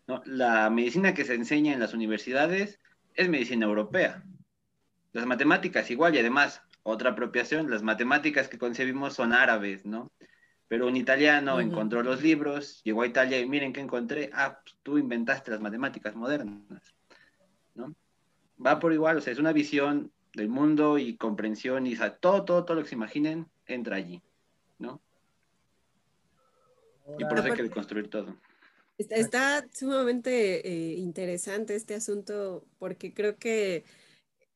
[0.06, 0.22] ¿no?
[0.26, 2.80] La medicina que se enseña en las universidades
[3.16, 4.24] es medicina europea.
[5.14, 10.12] Las matemáticas igual, y además, otra apropiación, las matemáticas que concebimos son árabes, ¿no?
[10.68, 14.78] Pero un italiano encontró los libros, llegó a Italia y miren qué encontré, ah, pues,
[14.84, 16.96] tú inventaste las matemáticas modernas,
[17.74, 17.96] ¿no?
[18.64, 22.18] Va por igual, o sea, es una visión del mundo y comprensión y o sea,
[22.18, 24.22] todo, todo, todo lo que se imaginen entra allí,
[24.78, 25.02] ¿no?
[27.18, 28.36] Y por eso hay que deconstruir todo.
[28.98, 33.86] Está, sumamente eh, interesante este asunto porque creo que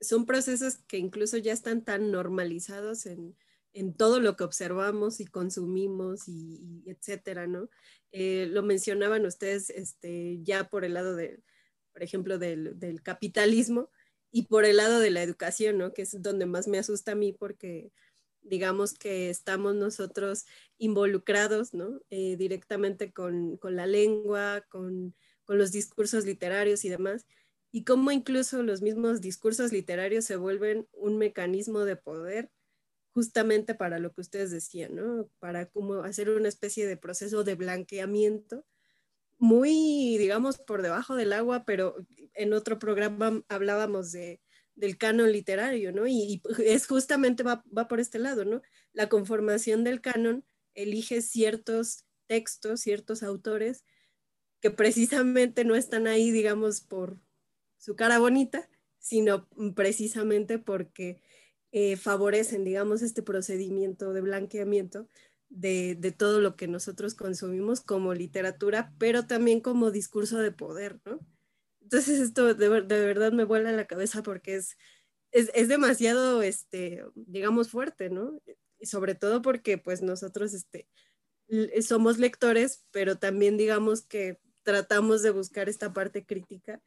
[0.02, 3.36] son procesos que incluso ya están tan normalizados en,
[3.74, 7.70] en todo lo que observamos y consumimos y, etcétera, ¿no?
[8.12, 11.42] Eh, lo mencionaban ustedes este, ya por el lado de,
[11.94, 13.90] por ejemplo, del, del, capitalismo
[14.32, 15.94] y por el lado de la educación, ¿no?
[15.94, 17.92] Que es donde más me asusta a mí porque
[18.42, 20.46] digamos que estamos nosotros
[20.78, 22.02] involucrados, ¿no?
[22.10, 25.16] Eh, directamente con, con, la lengua, con,
[25.46, 27.26] con los discursos literarios y demás
[27.72, 32.52] y cómo incluso los mismos discursos literarios se vuelven un mecanismo de poder
[33.14, 35.30] justamente para lo que ustedes decían, ¿no?
[35.40, 38.66] Para como hacer una especie de proceso de blanqueamiento
[39.38, 41.96] muy, digamos, por debajo del agua, pero
[42.36, 44.40] en otro programa hablábamos de,
[44.76, 46.08] del canon literario, ¿no?
[46.08, 48.62] Y, es justamente va, por este lado, ¿no?
[48.94, 50.46] La conformación del canon
[50.76, 53.84] elige ciertos textos, ciertos autores
[54.60, 57.20] que precisamente no están ahí, digamos, por
[57.78, 61.20] su cara bonita, sino precisamente porque
[61.72, 65.08] eh, favorecen, digamos, este procedimiento de blanqueamiento
[65.52, 71.20] de, todo lo que nosotros consumimos como literatura, pero también como discurso de poder, ¿no?
[71.82, 74.78] Entonces esto de, de verdad me vuela la cabeza porque es,
[75.32, 78.42] es, es, demasiado, este, digamos, fuerte, ¿no?
[78.80, 80.88] Y sobre todo porque pues nosotros este,
[81.82, 86.82] somos lectores, pero también digamos que tratamos de buscar esta parte crítica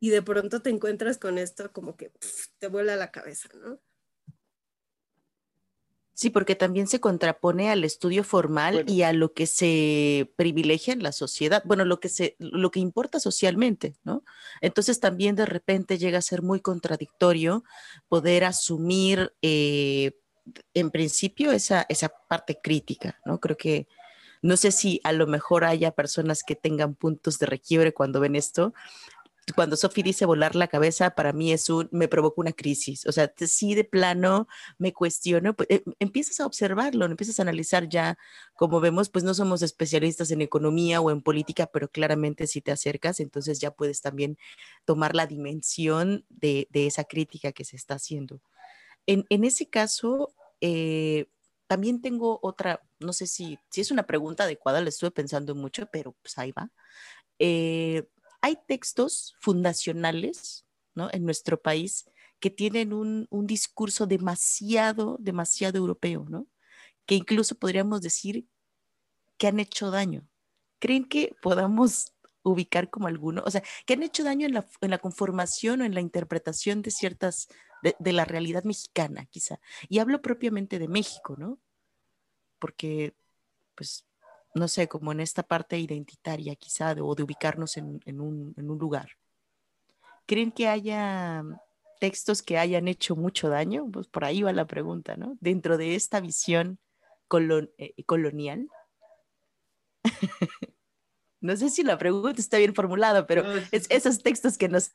[0.00, 2.10] y de pronto te encuentras con esto como que
[2.58, 3.80] te vuela la cabeza, ¿no?
[6.22, 11.02] Sí, porque también se contrapone al estudio formal y a lo que se privilegia en
[11.02, 14.22] la sociedad, bueno, lo que se, lo que importa socialmente, ¿no?
[14.60, 17.64] Entonces también de repente llega a ser muy contradictorio
[18.08, 20.12] poder asumir, eh,
[20.74, 23.40] en principio, esa, esa parte crítica, ¿no?
[23.40, 23.88] Creo que
[24.42, 28.36] no sé si a lo mejor haya personas que tengan puntos de requiebre cuando ven
[28.36, 28.74] esto,
[29.56, 33.06] cuando Sophie dice volar la cabeza, para mí es un, me provoca una crisis.
[33.06, 34.46] O sea, si de plano
[34.78, 38.16] me cuestiono, pues, eh, empiezas a observarlo, empiezas a analizar ya,
[38.54, 42.70] como vemos, pues no somos especialistas en economía o en política, pero claramente si te
[42.70, 44.38] acercas, entonces ya puedes también
[44.84, 48.40] tomar la dimensión de, esa crítica que se está haciendo.
[49.06, 51.26] En, ese caso, eh,
[51.66, 55.88] también tengo otra, no sé si, si es una pregunta adecuada, le estuve pensando mucho,
[55.92, 56.70] pero pues ahí va.
[57.40, 58.06] Eh,
[58.42, 61.08] hay textos fundacionales ¿no?
[61.12, 66.48] en nuestro país que tienen un, discurso demasiado, demasiado europeo, ¿no?
[67.06, 68.46] que incluso podríamos decir
[69.38, 70.28] que han hecho daño.
[70.80, 72.12] ¿Creen que podamos
[72.42, 76.00] ubicar como alguno, o sea, que han hecho daño en la, conformación o en la
[76.00, 77.46] interpretación de ciertas,
[77.82, 79.60] de, de, la realidad mexicana, quizá?
[79.88, 81.60] Y hablo propiamente de México, ¿no?
[82.58, 83.14] Porque,
[83.76, 84.04] pues,
[84.54, 89.10] no sé, como en esta parte identitaria quizá, o de ubicarnos en, un, lugar.
[90.26, 91.42] ¿Creen que haya
[92.00, 93.88] textos que hayan hecho mucho daño?
[93.90, 95.36] Pues por ahí va la pregunta, ¿no?
[95.40, 96.78] Dentro de esta visión
[97.78, 98.68] eh, colonial.
[101.40, 104.92] no sé si la pregunta está bien formulada, pero es, esos textos que nos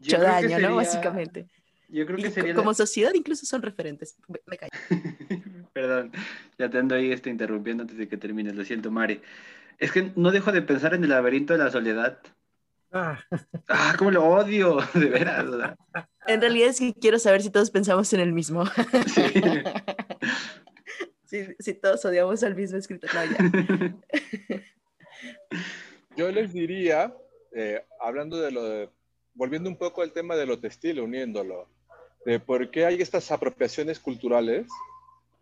[0.00, 0.76] hecho daño, ¿no?
[0.76, 1.48] Básicamente.
[1.88, 2.54] Yo creo que sería.
[2.54, 4.16] Como sociedad incluso son referentes.
[4.46, 4.70] Me, callo.
[5.72, 6.12] Perdón,
[6.58, 8.54] ya te ando ahí este, interrumpiendo antes de que termines.
[8.54, 9.20] Lo siento, Mari.
[9.78, 12.18] Es que no dejo de pensar en el laberinto de la soledad.
[12.90, 13.20] Ah,
[13.68, 15.46] ah cómo lo odio, de veras.
[16.26, 18.64] En realidad es que quiero saber si todos pensamos en el mismo.
[21.28, 21.44] Sí.
[21.58, 23.10] si, todos odiamos al mismo escritor.
[26.16, 27.14] Yo les diría,
[27.52, 28.88] eh, hablando de lo de,
[29.34, 31.68] volviendo un poco al tema de lo textil, uniéndolo,
[32.24, 34.66] de por qué hay estas apropiaciones culturales,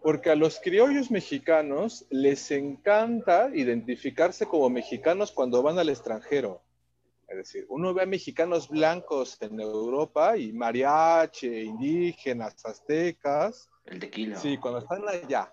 [0.01, 6.63] porque a los criollos mexicanos les encanta identificarse como mexicanos cuando van al extranjero.
[7.29, 13.69] Es decir, uno ve a mexicanos blancos en Europa y mariachi, indígenas, aztecas.
[13.85, 14.37] El tequila.
[14.37, 15.53] Sí, cuando están allá,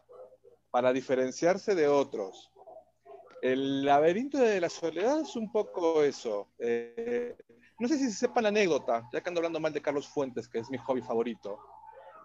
[0.69, 2.51] para diferenciarse de otros.
[3.41, 6.47] El laberinto de la soledad es un poco eso.
[6.59, 7.36] Eh,
[7.80, 10.47] no sé si se sepan la anécdota, ya que ando hablando mal de Carlos Fuentes,
[10.47, 11.59] que es mi hobby favorito,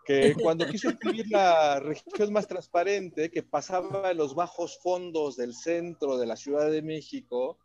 [0.05, 5.55] que cuando quiso escribir la región más transparente, que pasaba en los bajos fondos del
[5.55, 7.59] centro de la Ciudad de México,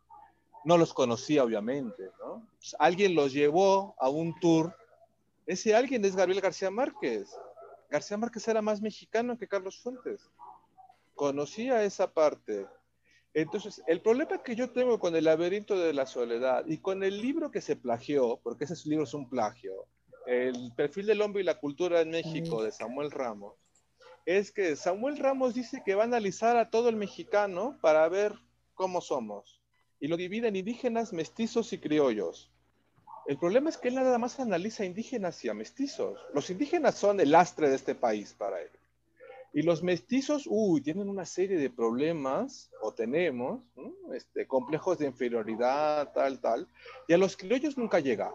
[0.64, 2.46] no los conocía obviamente, ¿no?
[2.58, 4.74] Pues, alguien los llevó a un tour,
[5.46, 7.38] ese alguien es Gabriel García Márquez.
[7.90, 10.30] García Márquez era más mexicano que Carlos Fuentes.
[11.14, 12.66] Conocía esa parte.
[13.34, 17.20] Entonces, el problema que yo tengo con el laberinto de la soledad y con el
[17.20, 19.88] libro que se plagió, porque ese libro es un plagio,
[20.26, 23.54] el perfil del hombre y la cultura en México de Samuel Ramos,
[24.24, 28.32] es que Samuel Ramos dice que va a analizar a todo el mexicano para ver
[28.74, 29.60] cómo somos.
[29.98, 32.52] Y lo divide en indígenas, mestizos y criollos.
[33.26, 36.20] El problema es que él nada más analiza indígenas y a mestizos.
[36.32, 38.70] Los indígenas son el lastre de este país para él.
[39.56, 43.62] Y los mestizos, uy, tienen una serie de problemas, o tenemos,
[44.12, 46.66] este, complejos de inferioridad, tal, tal,
[47.06, 48.34] y a los criollos nunca llega.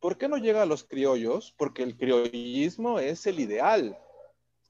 [0.00, 1.54] ¿Por qué no llega a los criollos?
[1.56, 3.98] Porque el criollismo es el ideal.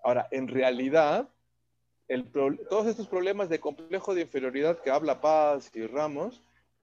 [0.05, 1.29] Ahora, en realidad,
[2.71, 6.41] todos estos problemas de complejo de inferioridad que habla Paz y Ramos,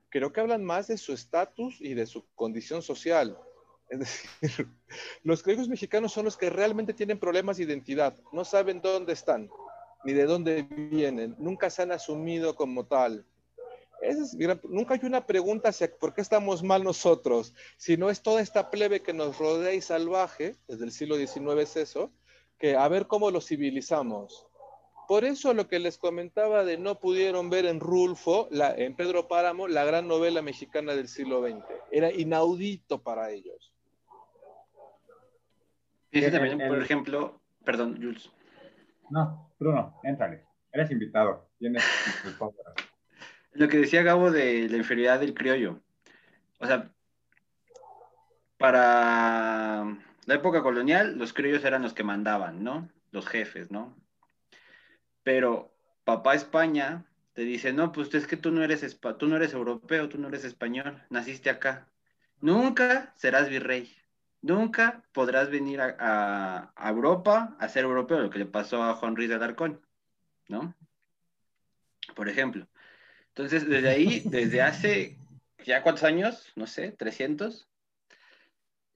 [0.09, 3.39] creo que hablan más de su estatus y de su condición social.
[3.89, 3.99] Es
[4.41, 4.67] decir,
[5.23, 9.49] los criollos mexicanos son los que realmente tienen problemas de identidad, no saben dónde están,
[10.03, 13.25] ni de dónde vienen, nunca se han asumido como tal.
[14.01, 18.69] Es, nunca hay una pregunta hacia por qué estamos mal nosotros, sino es toda esta
[18.69, 22.11] plebe que nos rodea y salvaje, desde el siglo XIX es eso,
[22.59, 24.47] que a ver cómo lo civilizamos.
[25.07, 29.67] Por eso lo que les comentaba de no pudieron ver en Rulfo, en Pedro Páramo,
[29.67, 31.63] la gran novela mexicana del siglo XX.
[31.91, 33.74] Era inaudito para ellos.
[36.21, 38.31] También, por ejemplo, perdón, Jules.
[39.09, 40.45] No, Bruno, éntrale.
[40.71, 41.49] Eres invitado.
[41.57, 41.83] Tienes
[42.25, 42.35] el
[43.53, 45.81] Lo que decía Gabo de la inferioridad del criollo.
[46.59, 46.91] O sea,
[48.57, 49.85] para
[50.25, 52.89] la época colonial, los criollos eran los que mandaban, ¿no?
[53.11, 53.95] Los jefes, ¿no?
[55.23, 59.53] Pero papá España te dice, no, pues es que tú no eres, tú no eres
[59.53, 61.87] europeo, tú no eres español, naciste acá.
[62.39, 63.93] Nunca serás virrey.
[64.45, 69.27] Nunca podrás venir a, Europa a ser europeo, lo que le pasó a Juan Ruiz
[69.27, 69.81] de Alarcón,
[70.47, 70.75] ¿no?
[72.15, 72.67] Por ejemplo.
[73.29, 75.17] Entonces, desde ahí, desde hace
[75.65, 77.67] ya cuántos años, no sé, 300,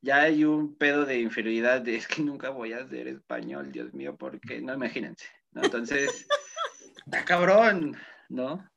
[0.02, 3.91] ya hay un pedo de inferioridad de es que nunca voy a ser español, Dios
[3.91, 5.64] mío, porque no imagínense, ¿no?
[5.64, 6.28] Entonces,
[7.08, 7.97] está cabrón,
[8.30, 8.70] ¿no?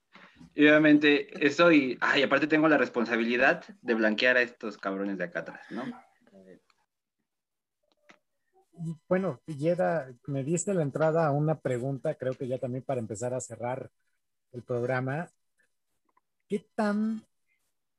[0.54, 5.24] Y obviamente eso y, ay, aparte tengo la responsabilidad de blanquear a estos cabrones de
[5.24, 5.84] acá atrás, ¿no?
[9.08, 13.34] Bueno, Yeda, me diste la entrada a una pregunta, creo que ya también para empezar
[13.34, 13.90] a cerrar
[14.52, 15.30] el programa.
[16.48, 17.22] ¿Qué tan,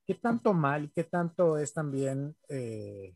[0.06, 3.16] qué tanto mal, qué tanto es también eh,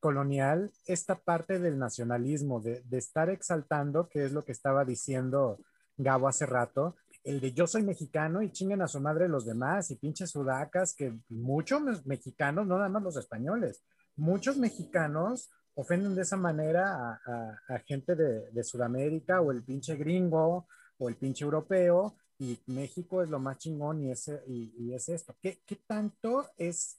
[0.00, 5.58] colonial esta parte del nacionalismo, de, de estar exaltando, que es lo que estaba diciendo
[5.96, 9.90] Gabo hace rato, el de yo soy mexicano y chinguen a su madre los demás
[9.90, 13.82] y pinches sudacas, que muchos mexicanos, no nada más los españoles,
[14.16, 15.50] muchos mexicanos
[15.80, 20.66] ofenden de esa manera a, gente de, Sudamérica o el pinche gringo
[20.98, 25.34] o el pinche europeo y México es lo más chingón y, ese, y, es esto.
[25.40, 26.98] ¿Qué, ¿Qué, tanto es?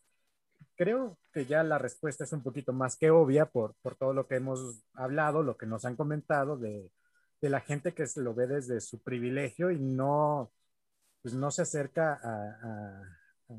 [0.75, 4.27] Creo que ya la respuesta es un poquito más que obvia por, por todo lo
[4.27, 6.91] que hemos hablado, lo que nos han comentado de,
[7.41, 10.51] de la gente que lo ve desde su privilegio y no,
[11.21, 13.57] pues no se acerca a,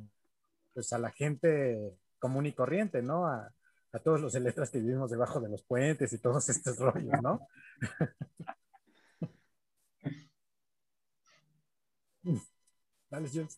[0.74, 3.26] pues a la gente común y corriente, ¿no?
[3.26, 3.52] A,
[3.92, 7.46] a todos los electras que vivimos debajo de los puentes y todos estos rollos, ¿no?
[13.10, 13.56] Dale, James.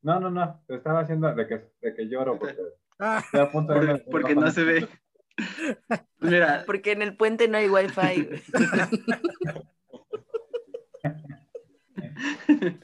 [0.00, 2.56] No, no, no, te estaba haciendo de que, de que lloro porque,
[2.98, 3.22] ah,
[4.10, 4.88] porque, no se ve.
[6.18, 6.62] Mira.
[6.66, 8.28] Porque en el puente no hay wifi.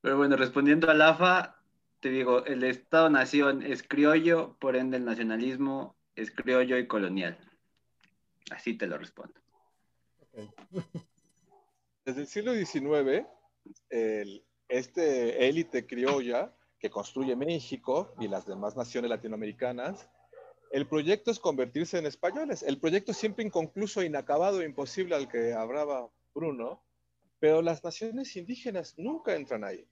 [0.00, 1.57] Pero bueno, respondiendo al AFA,
[2.00, 7.38] te digo, el Estado-nación es criollo, por ende el nacionalismo es criollo y colonial.
[8.50, 9.40] Así te lo respondo.
[12.04, 13.26] Desde el siglo XIX,
[14.68, 20.08] este élite criolla que construye México y las demás naciones latinoamericanas,
[20.70, 22.62] el proyecto es convertirse en españoles.
[22.62, 26.82] El proyecto siempre inconcluso, inacabado, imposible al que hablaba Bruno,
[27.40, 29.88] pero las naciones indígenas nunca entran ahí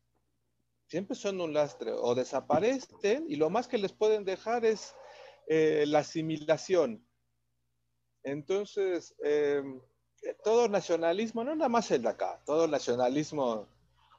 [0.86, 4.94] siempre son un lastre o desaparecen y lo más que les pueden dejar es
[5.48, 7.06] eh, la asimilación.
[8.22, 9.80] Entonces, em,
[10.42, 13.68] todo nacionalismo, no nada más el de acá, todo nacionalismo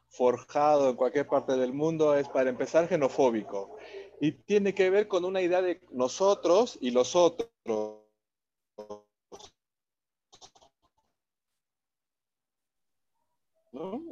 [0.10, 3.78] forjado en cualquier parte del mundo es para empezar xenofóbico
[4.22, 7.50] y tiene que ver con una idea de nosotros y los otros.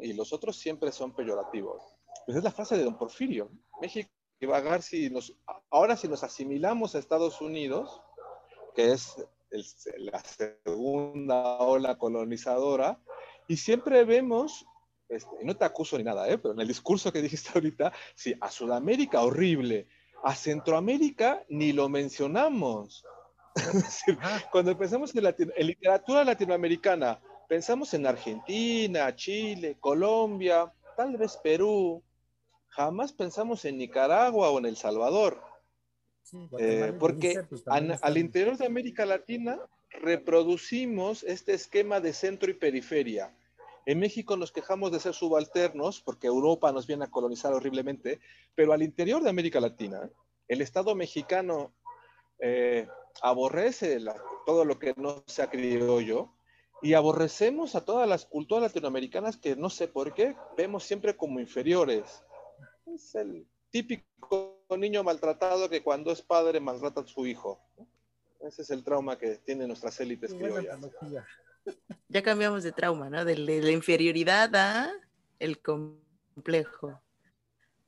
[0.02, 1.95] Y los otros siempre son peyorativos.
[2.26, 3.52] Pues es la frase de don Porfirio.
[3.82, 4.10] México
[4.44, 5.36] va a si nos,
[5.70, 8.02] ahora si nos asimilamos a Estados Unidos,
[8.76, 9.26] que es
[9.98, 13.00] la segunda ola colonizadora,
[13.48, 14.66] y siempre vemos,
[15.08, 16.38] este, no te acuso ni nada, ¿eh?
[16.38, 19.88] pero en el discurso que dijiste ahorita, sí, a Sudamérica horrible,
[20.24, 23.06] a Centroamérica ni lo mencionamos.
[24.52, 32.04] Cuando pensamos en, en literatura latinoamericana, pensamos en Argentina, Chile, Colombia, tal vez Perú,
[32.76, 35.42] jamás pensamos en Nicaragua o en El Salvador.
[36.60, 39.60] Eh, porque pues, al interior de América Latina
[39.90, 43.34] reproducimos este esquema de centro y periferia.
[43.86, 48.20] En México nos quejamos de ser subalternos porque Europa nos viene a colonizar horriblemente,
[48.56, 50.10] pero al interior de América Latina,
[50.48, 51.74] el Estado mexicano
[52.40, 52.88] eh,
[53.22, 54.00] aborrece
[54.46, 56.34] todo lo que no sea criollo
[56.82, 61.40] y aborrecemos a todas las culturas latinoamericanas que no sé por qué vemos siempre como
[61.40, 62.25] inferiores.
[62.86, 67.60] Es el típico niño maltratado que cuando es padre maltrata a su hijo.
[68.40, 70.80] Ese es el trauma que tienen nuestras élites criollas.
[72.08, 73.26] Ya cambiamos de trauma, ¿no?
[73.26, 74.92] De, la inferioridad a
[75.40, 77.02] el complejo.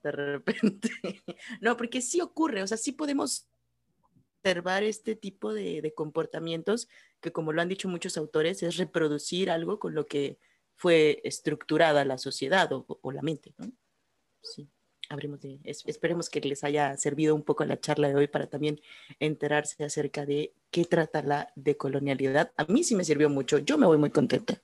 [0.03, 0.89] De repente.
[1.61, 3.47] No, porque sí ocurre, o sea, sí podemos
[4.37, 6.87] observar este tipo de, comportamientos
[7.21, 10.39] que, como lo han dicho muchos autores, es reproducir algo con lo que
[10.75, 13.71] fue estructurada la sociedad o, o la mente, ¿no?
[14.41, 14.69] Sí.
[15.09, 18.81] Habremos de, esperemos que les haya servido un poco la charla de hoy para también
[19.19, 22.51] enterarse acerca de qué trata la decolonialidad.
[22.57, 24.61] A mí sí me sirvió mucho, yo me voy muy contenta.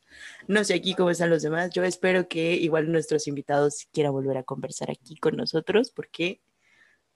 [0.48, 4.38] No sé aquí cómo están los demás, yo espero que igual nuestros invitados quieran volver
[4.38, 6.42] a conversar aquí con nosotros porque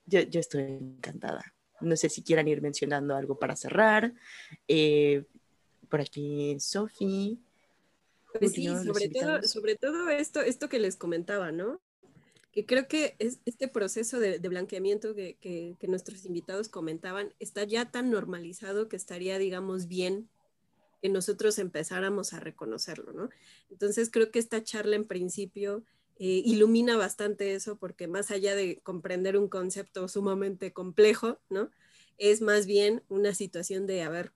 [0.06, 1.54] yo, yo estoy encantada.
[1.82, 4.14] No sé si quieran ir mencionando algo para cerrar.
[4.68, 5.26] Eh,
[5.90, 7.40] por aquí, Sofi.
[8.40, 11.82] Pues sí, sobre todo, sobre todo esto, esto que les comentaba, ¿no?
[12.58, 17.92] Que creo que es, este proceso de, blanqueamiento que, que, nuestros invitados comentaban está ya
[17.92, 20.28] tan normalizado que estaría, digamos, bien
[21.00, 23.30] que nosotros empezáramos a reconocerlo, ¿no?
[23.70, 25.84] Entonces creo que esta charla en principio
[26.18, 31.70] eh, ilumina bastante eso porque más allá de comprender un concepto sumamente complejo, ¿no?
[32.18, 34.34] Es más bien una situación de, a ver,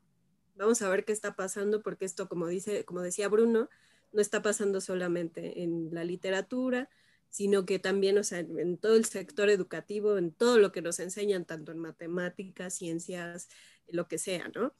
[0.53, 3.67] vamos a ver qué está pasando porque esto, como, dice, como decía Bruno,
[4.11, 6.87] no está pasando solamente en la literatura,
[7.31, 10.99] sino que también, o sea, en todo el sector educativo, en todo lo que nos
[10.99, 13.49] enseñan, tanto en matemáticas, ciencias,
[13.87, 14.75] lo que sea, ¿no?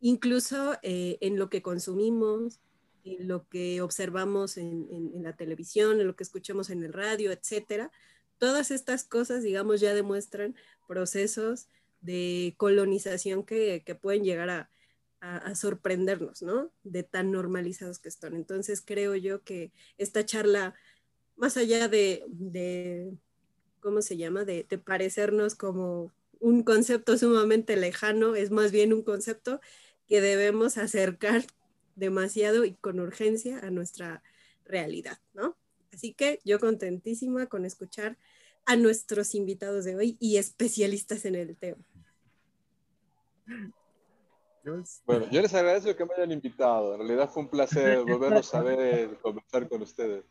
[0.00, 2.60] Incluso eh, en lo que consumimos,
[3.04, 7.90] en lo que observamos en, la televisión, en lo que escuchamos en el radio, etcétera.
[8.38, 10.54] Todas estas cosas, digamos, ya demuestran
[10.86, 11.68] procesos
[12.00, 14.70] de colonización que, pueden llegar a,
[15.56, 16.70] sorprendernos, ¿no?
[16.84, 18.36] De tan normalizados que están.
[18.36, 20.76] Entonces creo yo que esta charla,
[21.36, 22.24] más allá de,
[23.80, 24.44] ¿cómo se llama?
[24.44, 29.60] De, de, parecernos como un concepto sumamente lejano, es más bien un concepto
[30.06, 31.44] que debemos acercar
[31.94, 34.22] demasiado y con urgencia a nuestra
[34.64, 35.56] realidad, ¿no?
[35.92, 38.18] Así que yo contentísima con escuchar
[38.66, 41.84] a nuestros invitados de hoy y especialistas en el tema.
[45.06, 46.94] Bueno, yo les agradezco que me hayan invitado.
[46.94, 50.24] En realidad fue un placer volverlos a ver, conversar con ustedes.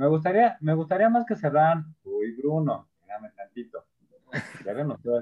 [0.00, 1.84] Me gustaría, me gustaría más que cerrar.
[2.04, 3.84] Uy, Bruno, déjame tantito.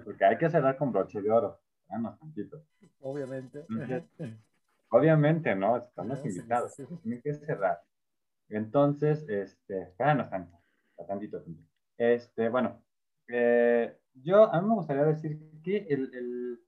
[0.05, 1.59] porque hay que cerrar con broche de oro.
[1.89, 2.63] Déjame tantito.
[3.01, 3.67] Obviamente.
[4.91, 5.79] Obviamente, ¿no?
[5.79, 6.77] Estamos invitados.
[7.03, 7.83] Tienen que cerrar.
[8.51, 10.57] Entonces, este, espéranos tanto,
[11.09, 11.43] tantito,
[11.97, 12.81] Este, bueno,
[13.27, 16.61] eh, yo, a mí me gustaría decir que el, el,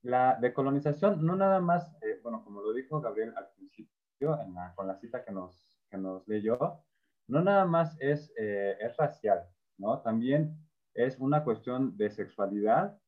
[0.00, 4.74] la decolonización no nada más, eh, bueno, como lo dijo Gabriel al principio, en la,
[4.74, 6.82] con la cita que nos, que nos leyó,
[7.28, 9.46] no nada más es, eh, es racial,
[9.78, 10.00] ¿no?
[10.00, 10.56] También
[10.94, 12.98] es una cuestión de sexualidad,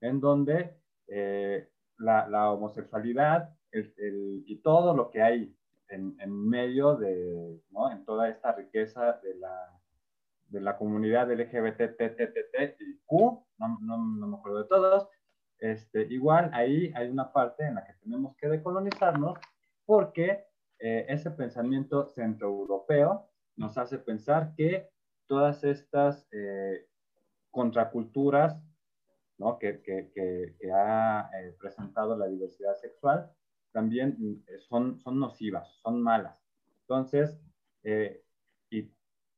[0.00, 0.76] en donde
[1.98, 5.58] la, la homosexualidad y todo lo que hay
[5.88, 7.90] en, en medio de, ¿no?
[7.90, 9.80] en toda esta riqueza de la,
[10.48, 15.08] de la comunidad LGBT, TTT y Q, no, no, no, me acuerdo de todos,
[15.58, 19.38] este, igual ahí hay una parte en la que tenemos que decolonizarnos
[19.84, 20.44] porque
[20.78, 23.27] eh, ese pensamiento centroeuropeo
[23.58, 24.88] nos hace pensar que
[25.26, 26.86] todas estas eh,
[27.50, 28.60] contraculturas
[29.38, 29.58] ¿no?
[29.58, 33.30] que, que, que, ha eh, presentado la diversidad sexual
[33.72, 36.38] también mm, son, son nocivas, son malas.
[36.82, 37.38] Entonces,
[37.82, 38.24] eh,
[38.70, 38.90] y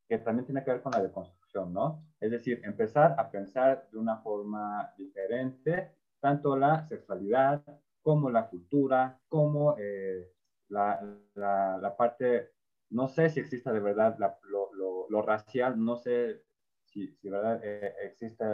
[0.08, 2.04] que también tiene que ver con la deconstrucción, ¿no?
[2.20, 7.62] Es decir, empezar a pensar de una forma diferente tanto la sexualidad
[8.02, 10.32] como la cultura, como eh,
[10.68, 11.00] la,
[11.34, 12.50] la, parte,
[12.90, 14.70] no sé si existe de verdad lo,
[15.08, 16.42] lo, racial, no sé
[16.84, 18.44] si, si de verdad eh, existe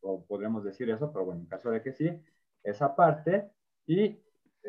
[0.00, 2.10] o podremos decir eso, pero bueno, en caso de que sí,
[2.62, 3.50] esa parte
[3.86, 4.20] y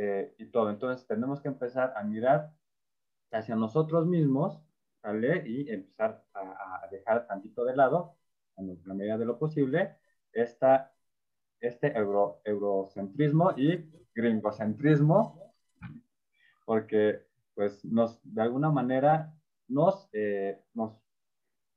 [0.01, 0.70] eh, y todo.
[0.70, 2.53] Entonces tenemos que empezar a mirar
[3.32, 4.61] hacia nosotros mismos,
[5.03, 5.43] ¿vale?
[5.45, 8.15] Y empezar a, dejar tantito de lado,
[8.57, 9.97] en la medida de lo posible,
[10.32, 10.93] esta,
[11.59, 15.53] este euro, eurocentrismo y gringocentrismo,
[16.65, 17.26] porque
[17.60, 19.34] pues nos, de alguna manera
[19.68, 20.97] nos, eh, nos,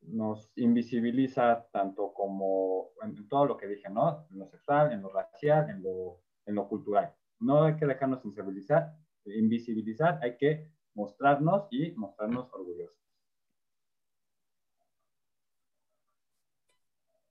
[0.03, 4.29] nos invisibiliza tanto como en, todo lo que dije, ¿no?
[4.31, 7.13] En lo sexual, en lo racial, en lo, en lo cultural.
[7.41, 12.97] No hay que dejarnos invisibilizar, invisibilizar, hay que mostrarnos y mostrarnos orgullosos.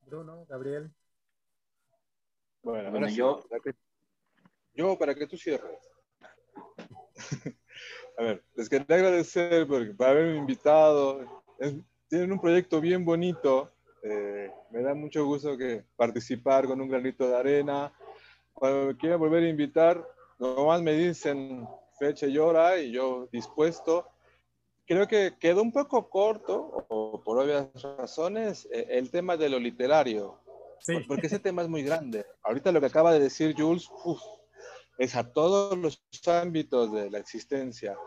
[0.08, 0.92] Bruno, Gabriel.
[2.64, 3.46] Bueno, yo,
[4.74, 5.90] yo para que tú cierres.
[8.22, 11.44] A ver, les quería agradecer por, haberme invitado.
[12.08, 13.72] tienen un proyecto bien bonito.
[14.04, 17.92] Eh, me da mucho gusto que participar con un granito de arena
[18.54, 20.08] cuando me quieran volver a invitar,
[20.38, 21.68] nomás me dicen
[21.98, 24.08] fecha y hora y yo dispuesto.
[24.86, 29.58] Creo que quedó un poco corto, o por obvias razones, e, el tema de lo
[29.58, 30.38] literario,
[31.08, 32.24] porque ese tema es muy grande.
[32.44, 33.90] Ahorita lo que acaba de decir Jules,
[35.00, 37.98] es a todos los ámbitos de la existencia.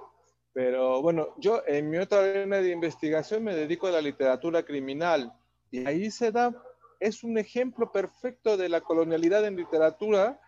[0.55, 5.33] Pero bueno, yo en mi otra línea de investigación me dedico a la literatura criminal
[5.73, 6.55] Y ahí se da,
[7.01, 10.41] es un ejemplo perfecto de la colonialidad en literatura.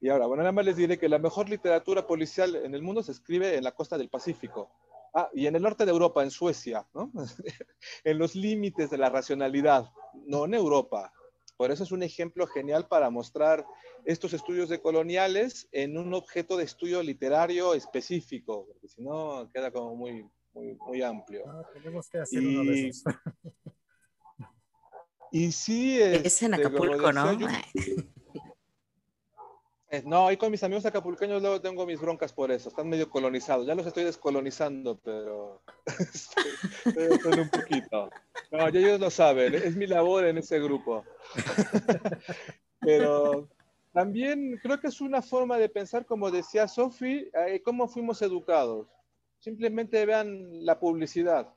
[0.00, 3.04] Y ahora, bueno, nada más les diré que la mejor literatura policial en el mundo
[3.04, 4.68] se escribe en la costa del Pacífico.
[5.14, 7.12] Ah, y en el norte de Europa, en Suecia, ¿no?
[8.04, 9.92] en los límites de la racionalidad,
[10.26, 11.12] no en Europa.
[11.62, 13.64] Por eso es un ejemplo genial para mostrar
[14.04, 19.70] estos estudios de coloniales en un objeto de estudio literario específico, porque si no queda
[19.70, 21.44] como muy, muy, muy amplio.
[21.46, 23.04] Ah, tenemos que hacer y, uno de esos.
[25.30, 26.00] y sí.
[26.00, 27.38] Es en este, Acapulco, ¿no?
[30.04, 32.70] No, ahí con mis amigos acapulqueños luego tengo mis broncas por eso.
[32.70, 33.66] Están medio colonizados.
[33.66, 35.60] Ya los estoy descolonizando, pero
[36.86, 38.10] estoy un poquito.
[38.50, 39.54] No, ellos lo saben.
[39.54, 41.04] Es mi labor en ese grupo.
[42.80, 43.48] pero
[43.92, 48.88] también creo que es una forma de pensar, como decía Sofi, eh, cómo fuimos educados.
[49.40, 51.52] Simplemente vean la publicidad.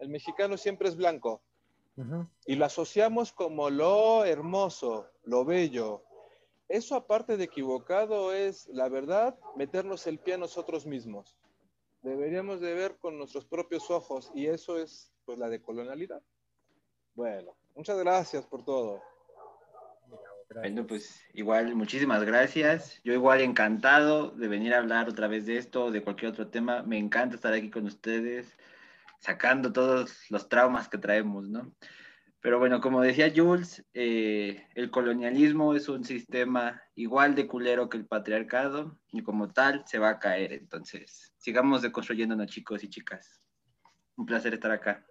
[0.00, 1.42] El mexicano siempre es blanco.
[2.46, 6.02] Y lo asociamos como lo hermoso, lo bello,
[6.72, 11.36] eso aparte de equivocado es, la verdad, meternos el pie a nosotros mismos.
[12.00, 16.22] Deberíamos de ver con nuestros propios ojos y eso es pues la decolonialidad.
[17.14, 19.02] Bueno, muchas gracias por todo.
[20.54, 23.02] Bueno, pues igual, muchísimas gracias.
[23.04, 26.82] Yo igual encantado de venir a hablar otra vez de esto, de cualquier otro tema.
[26.82, 28.56] Me encanta estar aquí con ustedes,
[29.18, 31.70] sacando todos los traumas que traemos, ¿no?
[32.42, 37.96] Pero bueno, como decía Jules, eh, el colonialismo es un sistema igual de culero que
[37.98, 40.52] el patriarcado y como tal se va a caer.
[40.52, 43.40] Entonces, sigamos deconstruyéndonos chicos y chicas.
[44.16, 45.06] Un placer estar acá.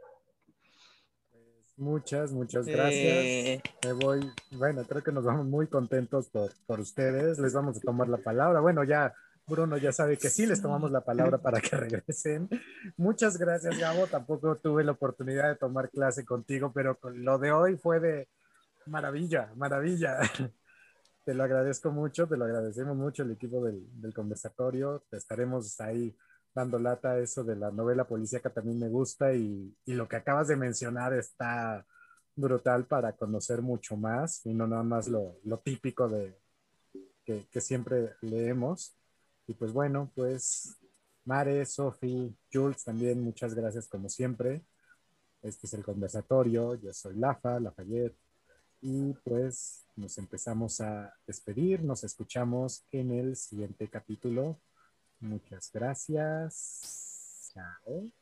[1.32, 3.64] Pues, muchas, muchas gracias.
[3.86, 7.40] Me voy, bueno, creo que nos vamos muy contentos por, por ustedes.
[7.40, 8.60] Les vamos a tomar la palabra.
[8.60, 9.14] Bueno, ya
[9.52, 12.50] Bruno ya sabe que sí les tomamos la palabra para que regresen.
[12.98, 14.08] Muchas gracias, Gabo.
[14.08, 18.30] Tampoco tuve la oportunidad de tomar clase contigo, pero lo de hoy fue de
[18.86, 20.20] maravilla, maravilla.
[21.24, 25.04] Te lo agradezco mucho, te lo agradecemos mucho el equipo del, del conversatorio.
[25.08, 26.18] Te estaremos ahí
[26.52, 30.16] dando lata a eso de la novela policíaca también me gusta y, y, lo que
[30.16, 31.86] acabas de mencionar está
[32.36, 36.40] brutal para conocer mucho más y no nada más lo, lo típico de
[37.24, 38.98] que, que siempre leemos.
[39.48, 40.78] Y pues bueno, pues
[41.26, 44.64] Mare, Sofi, Jules, también muchas gracias como siempre.
[45.42, 48.18] Este es el conversatorio, yo soy Lafa, Lafayette,
[48.82, 54.60] y pues nos empezamos a despedir, nos escuchamos en el siguiente capítulo.
[55.20, 57.52] Muchas gracias.
[57.54, 58.21] Chao.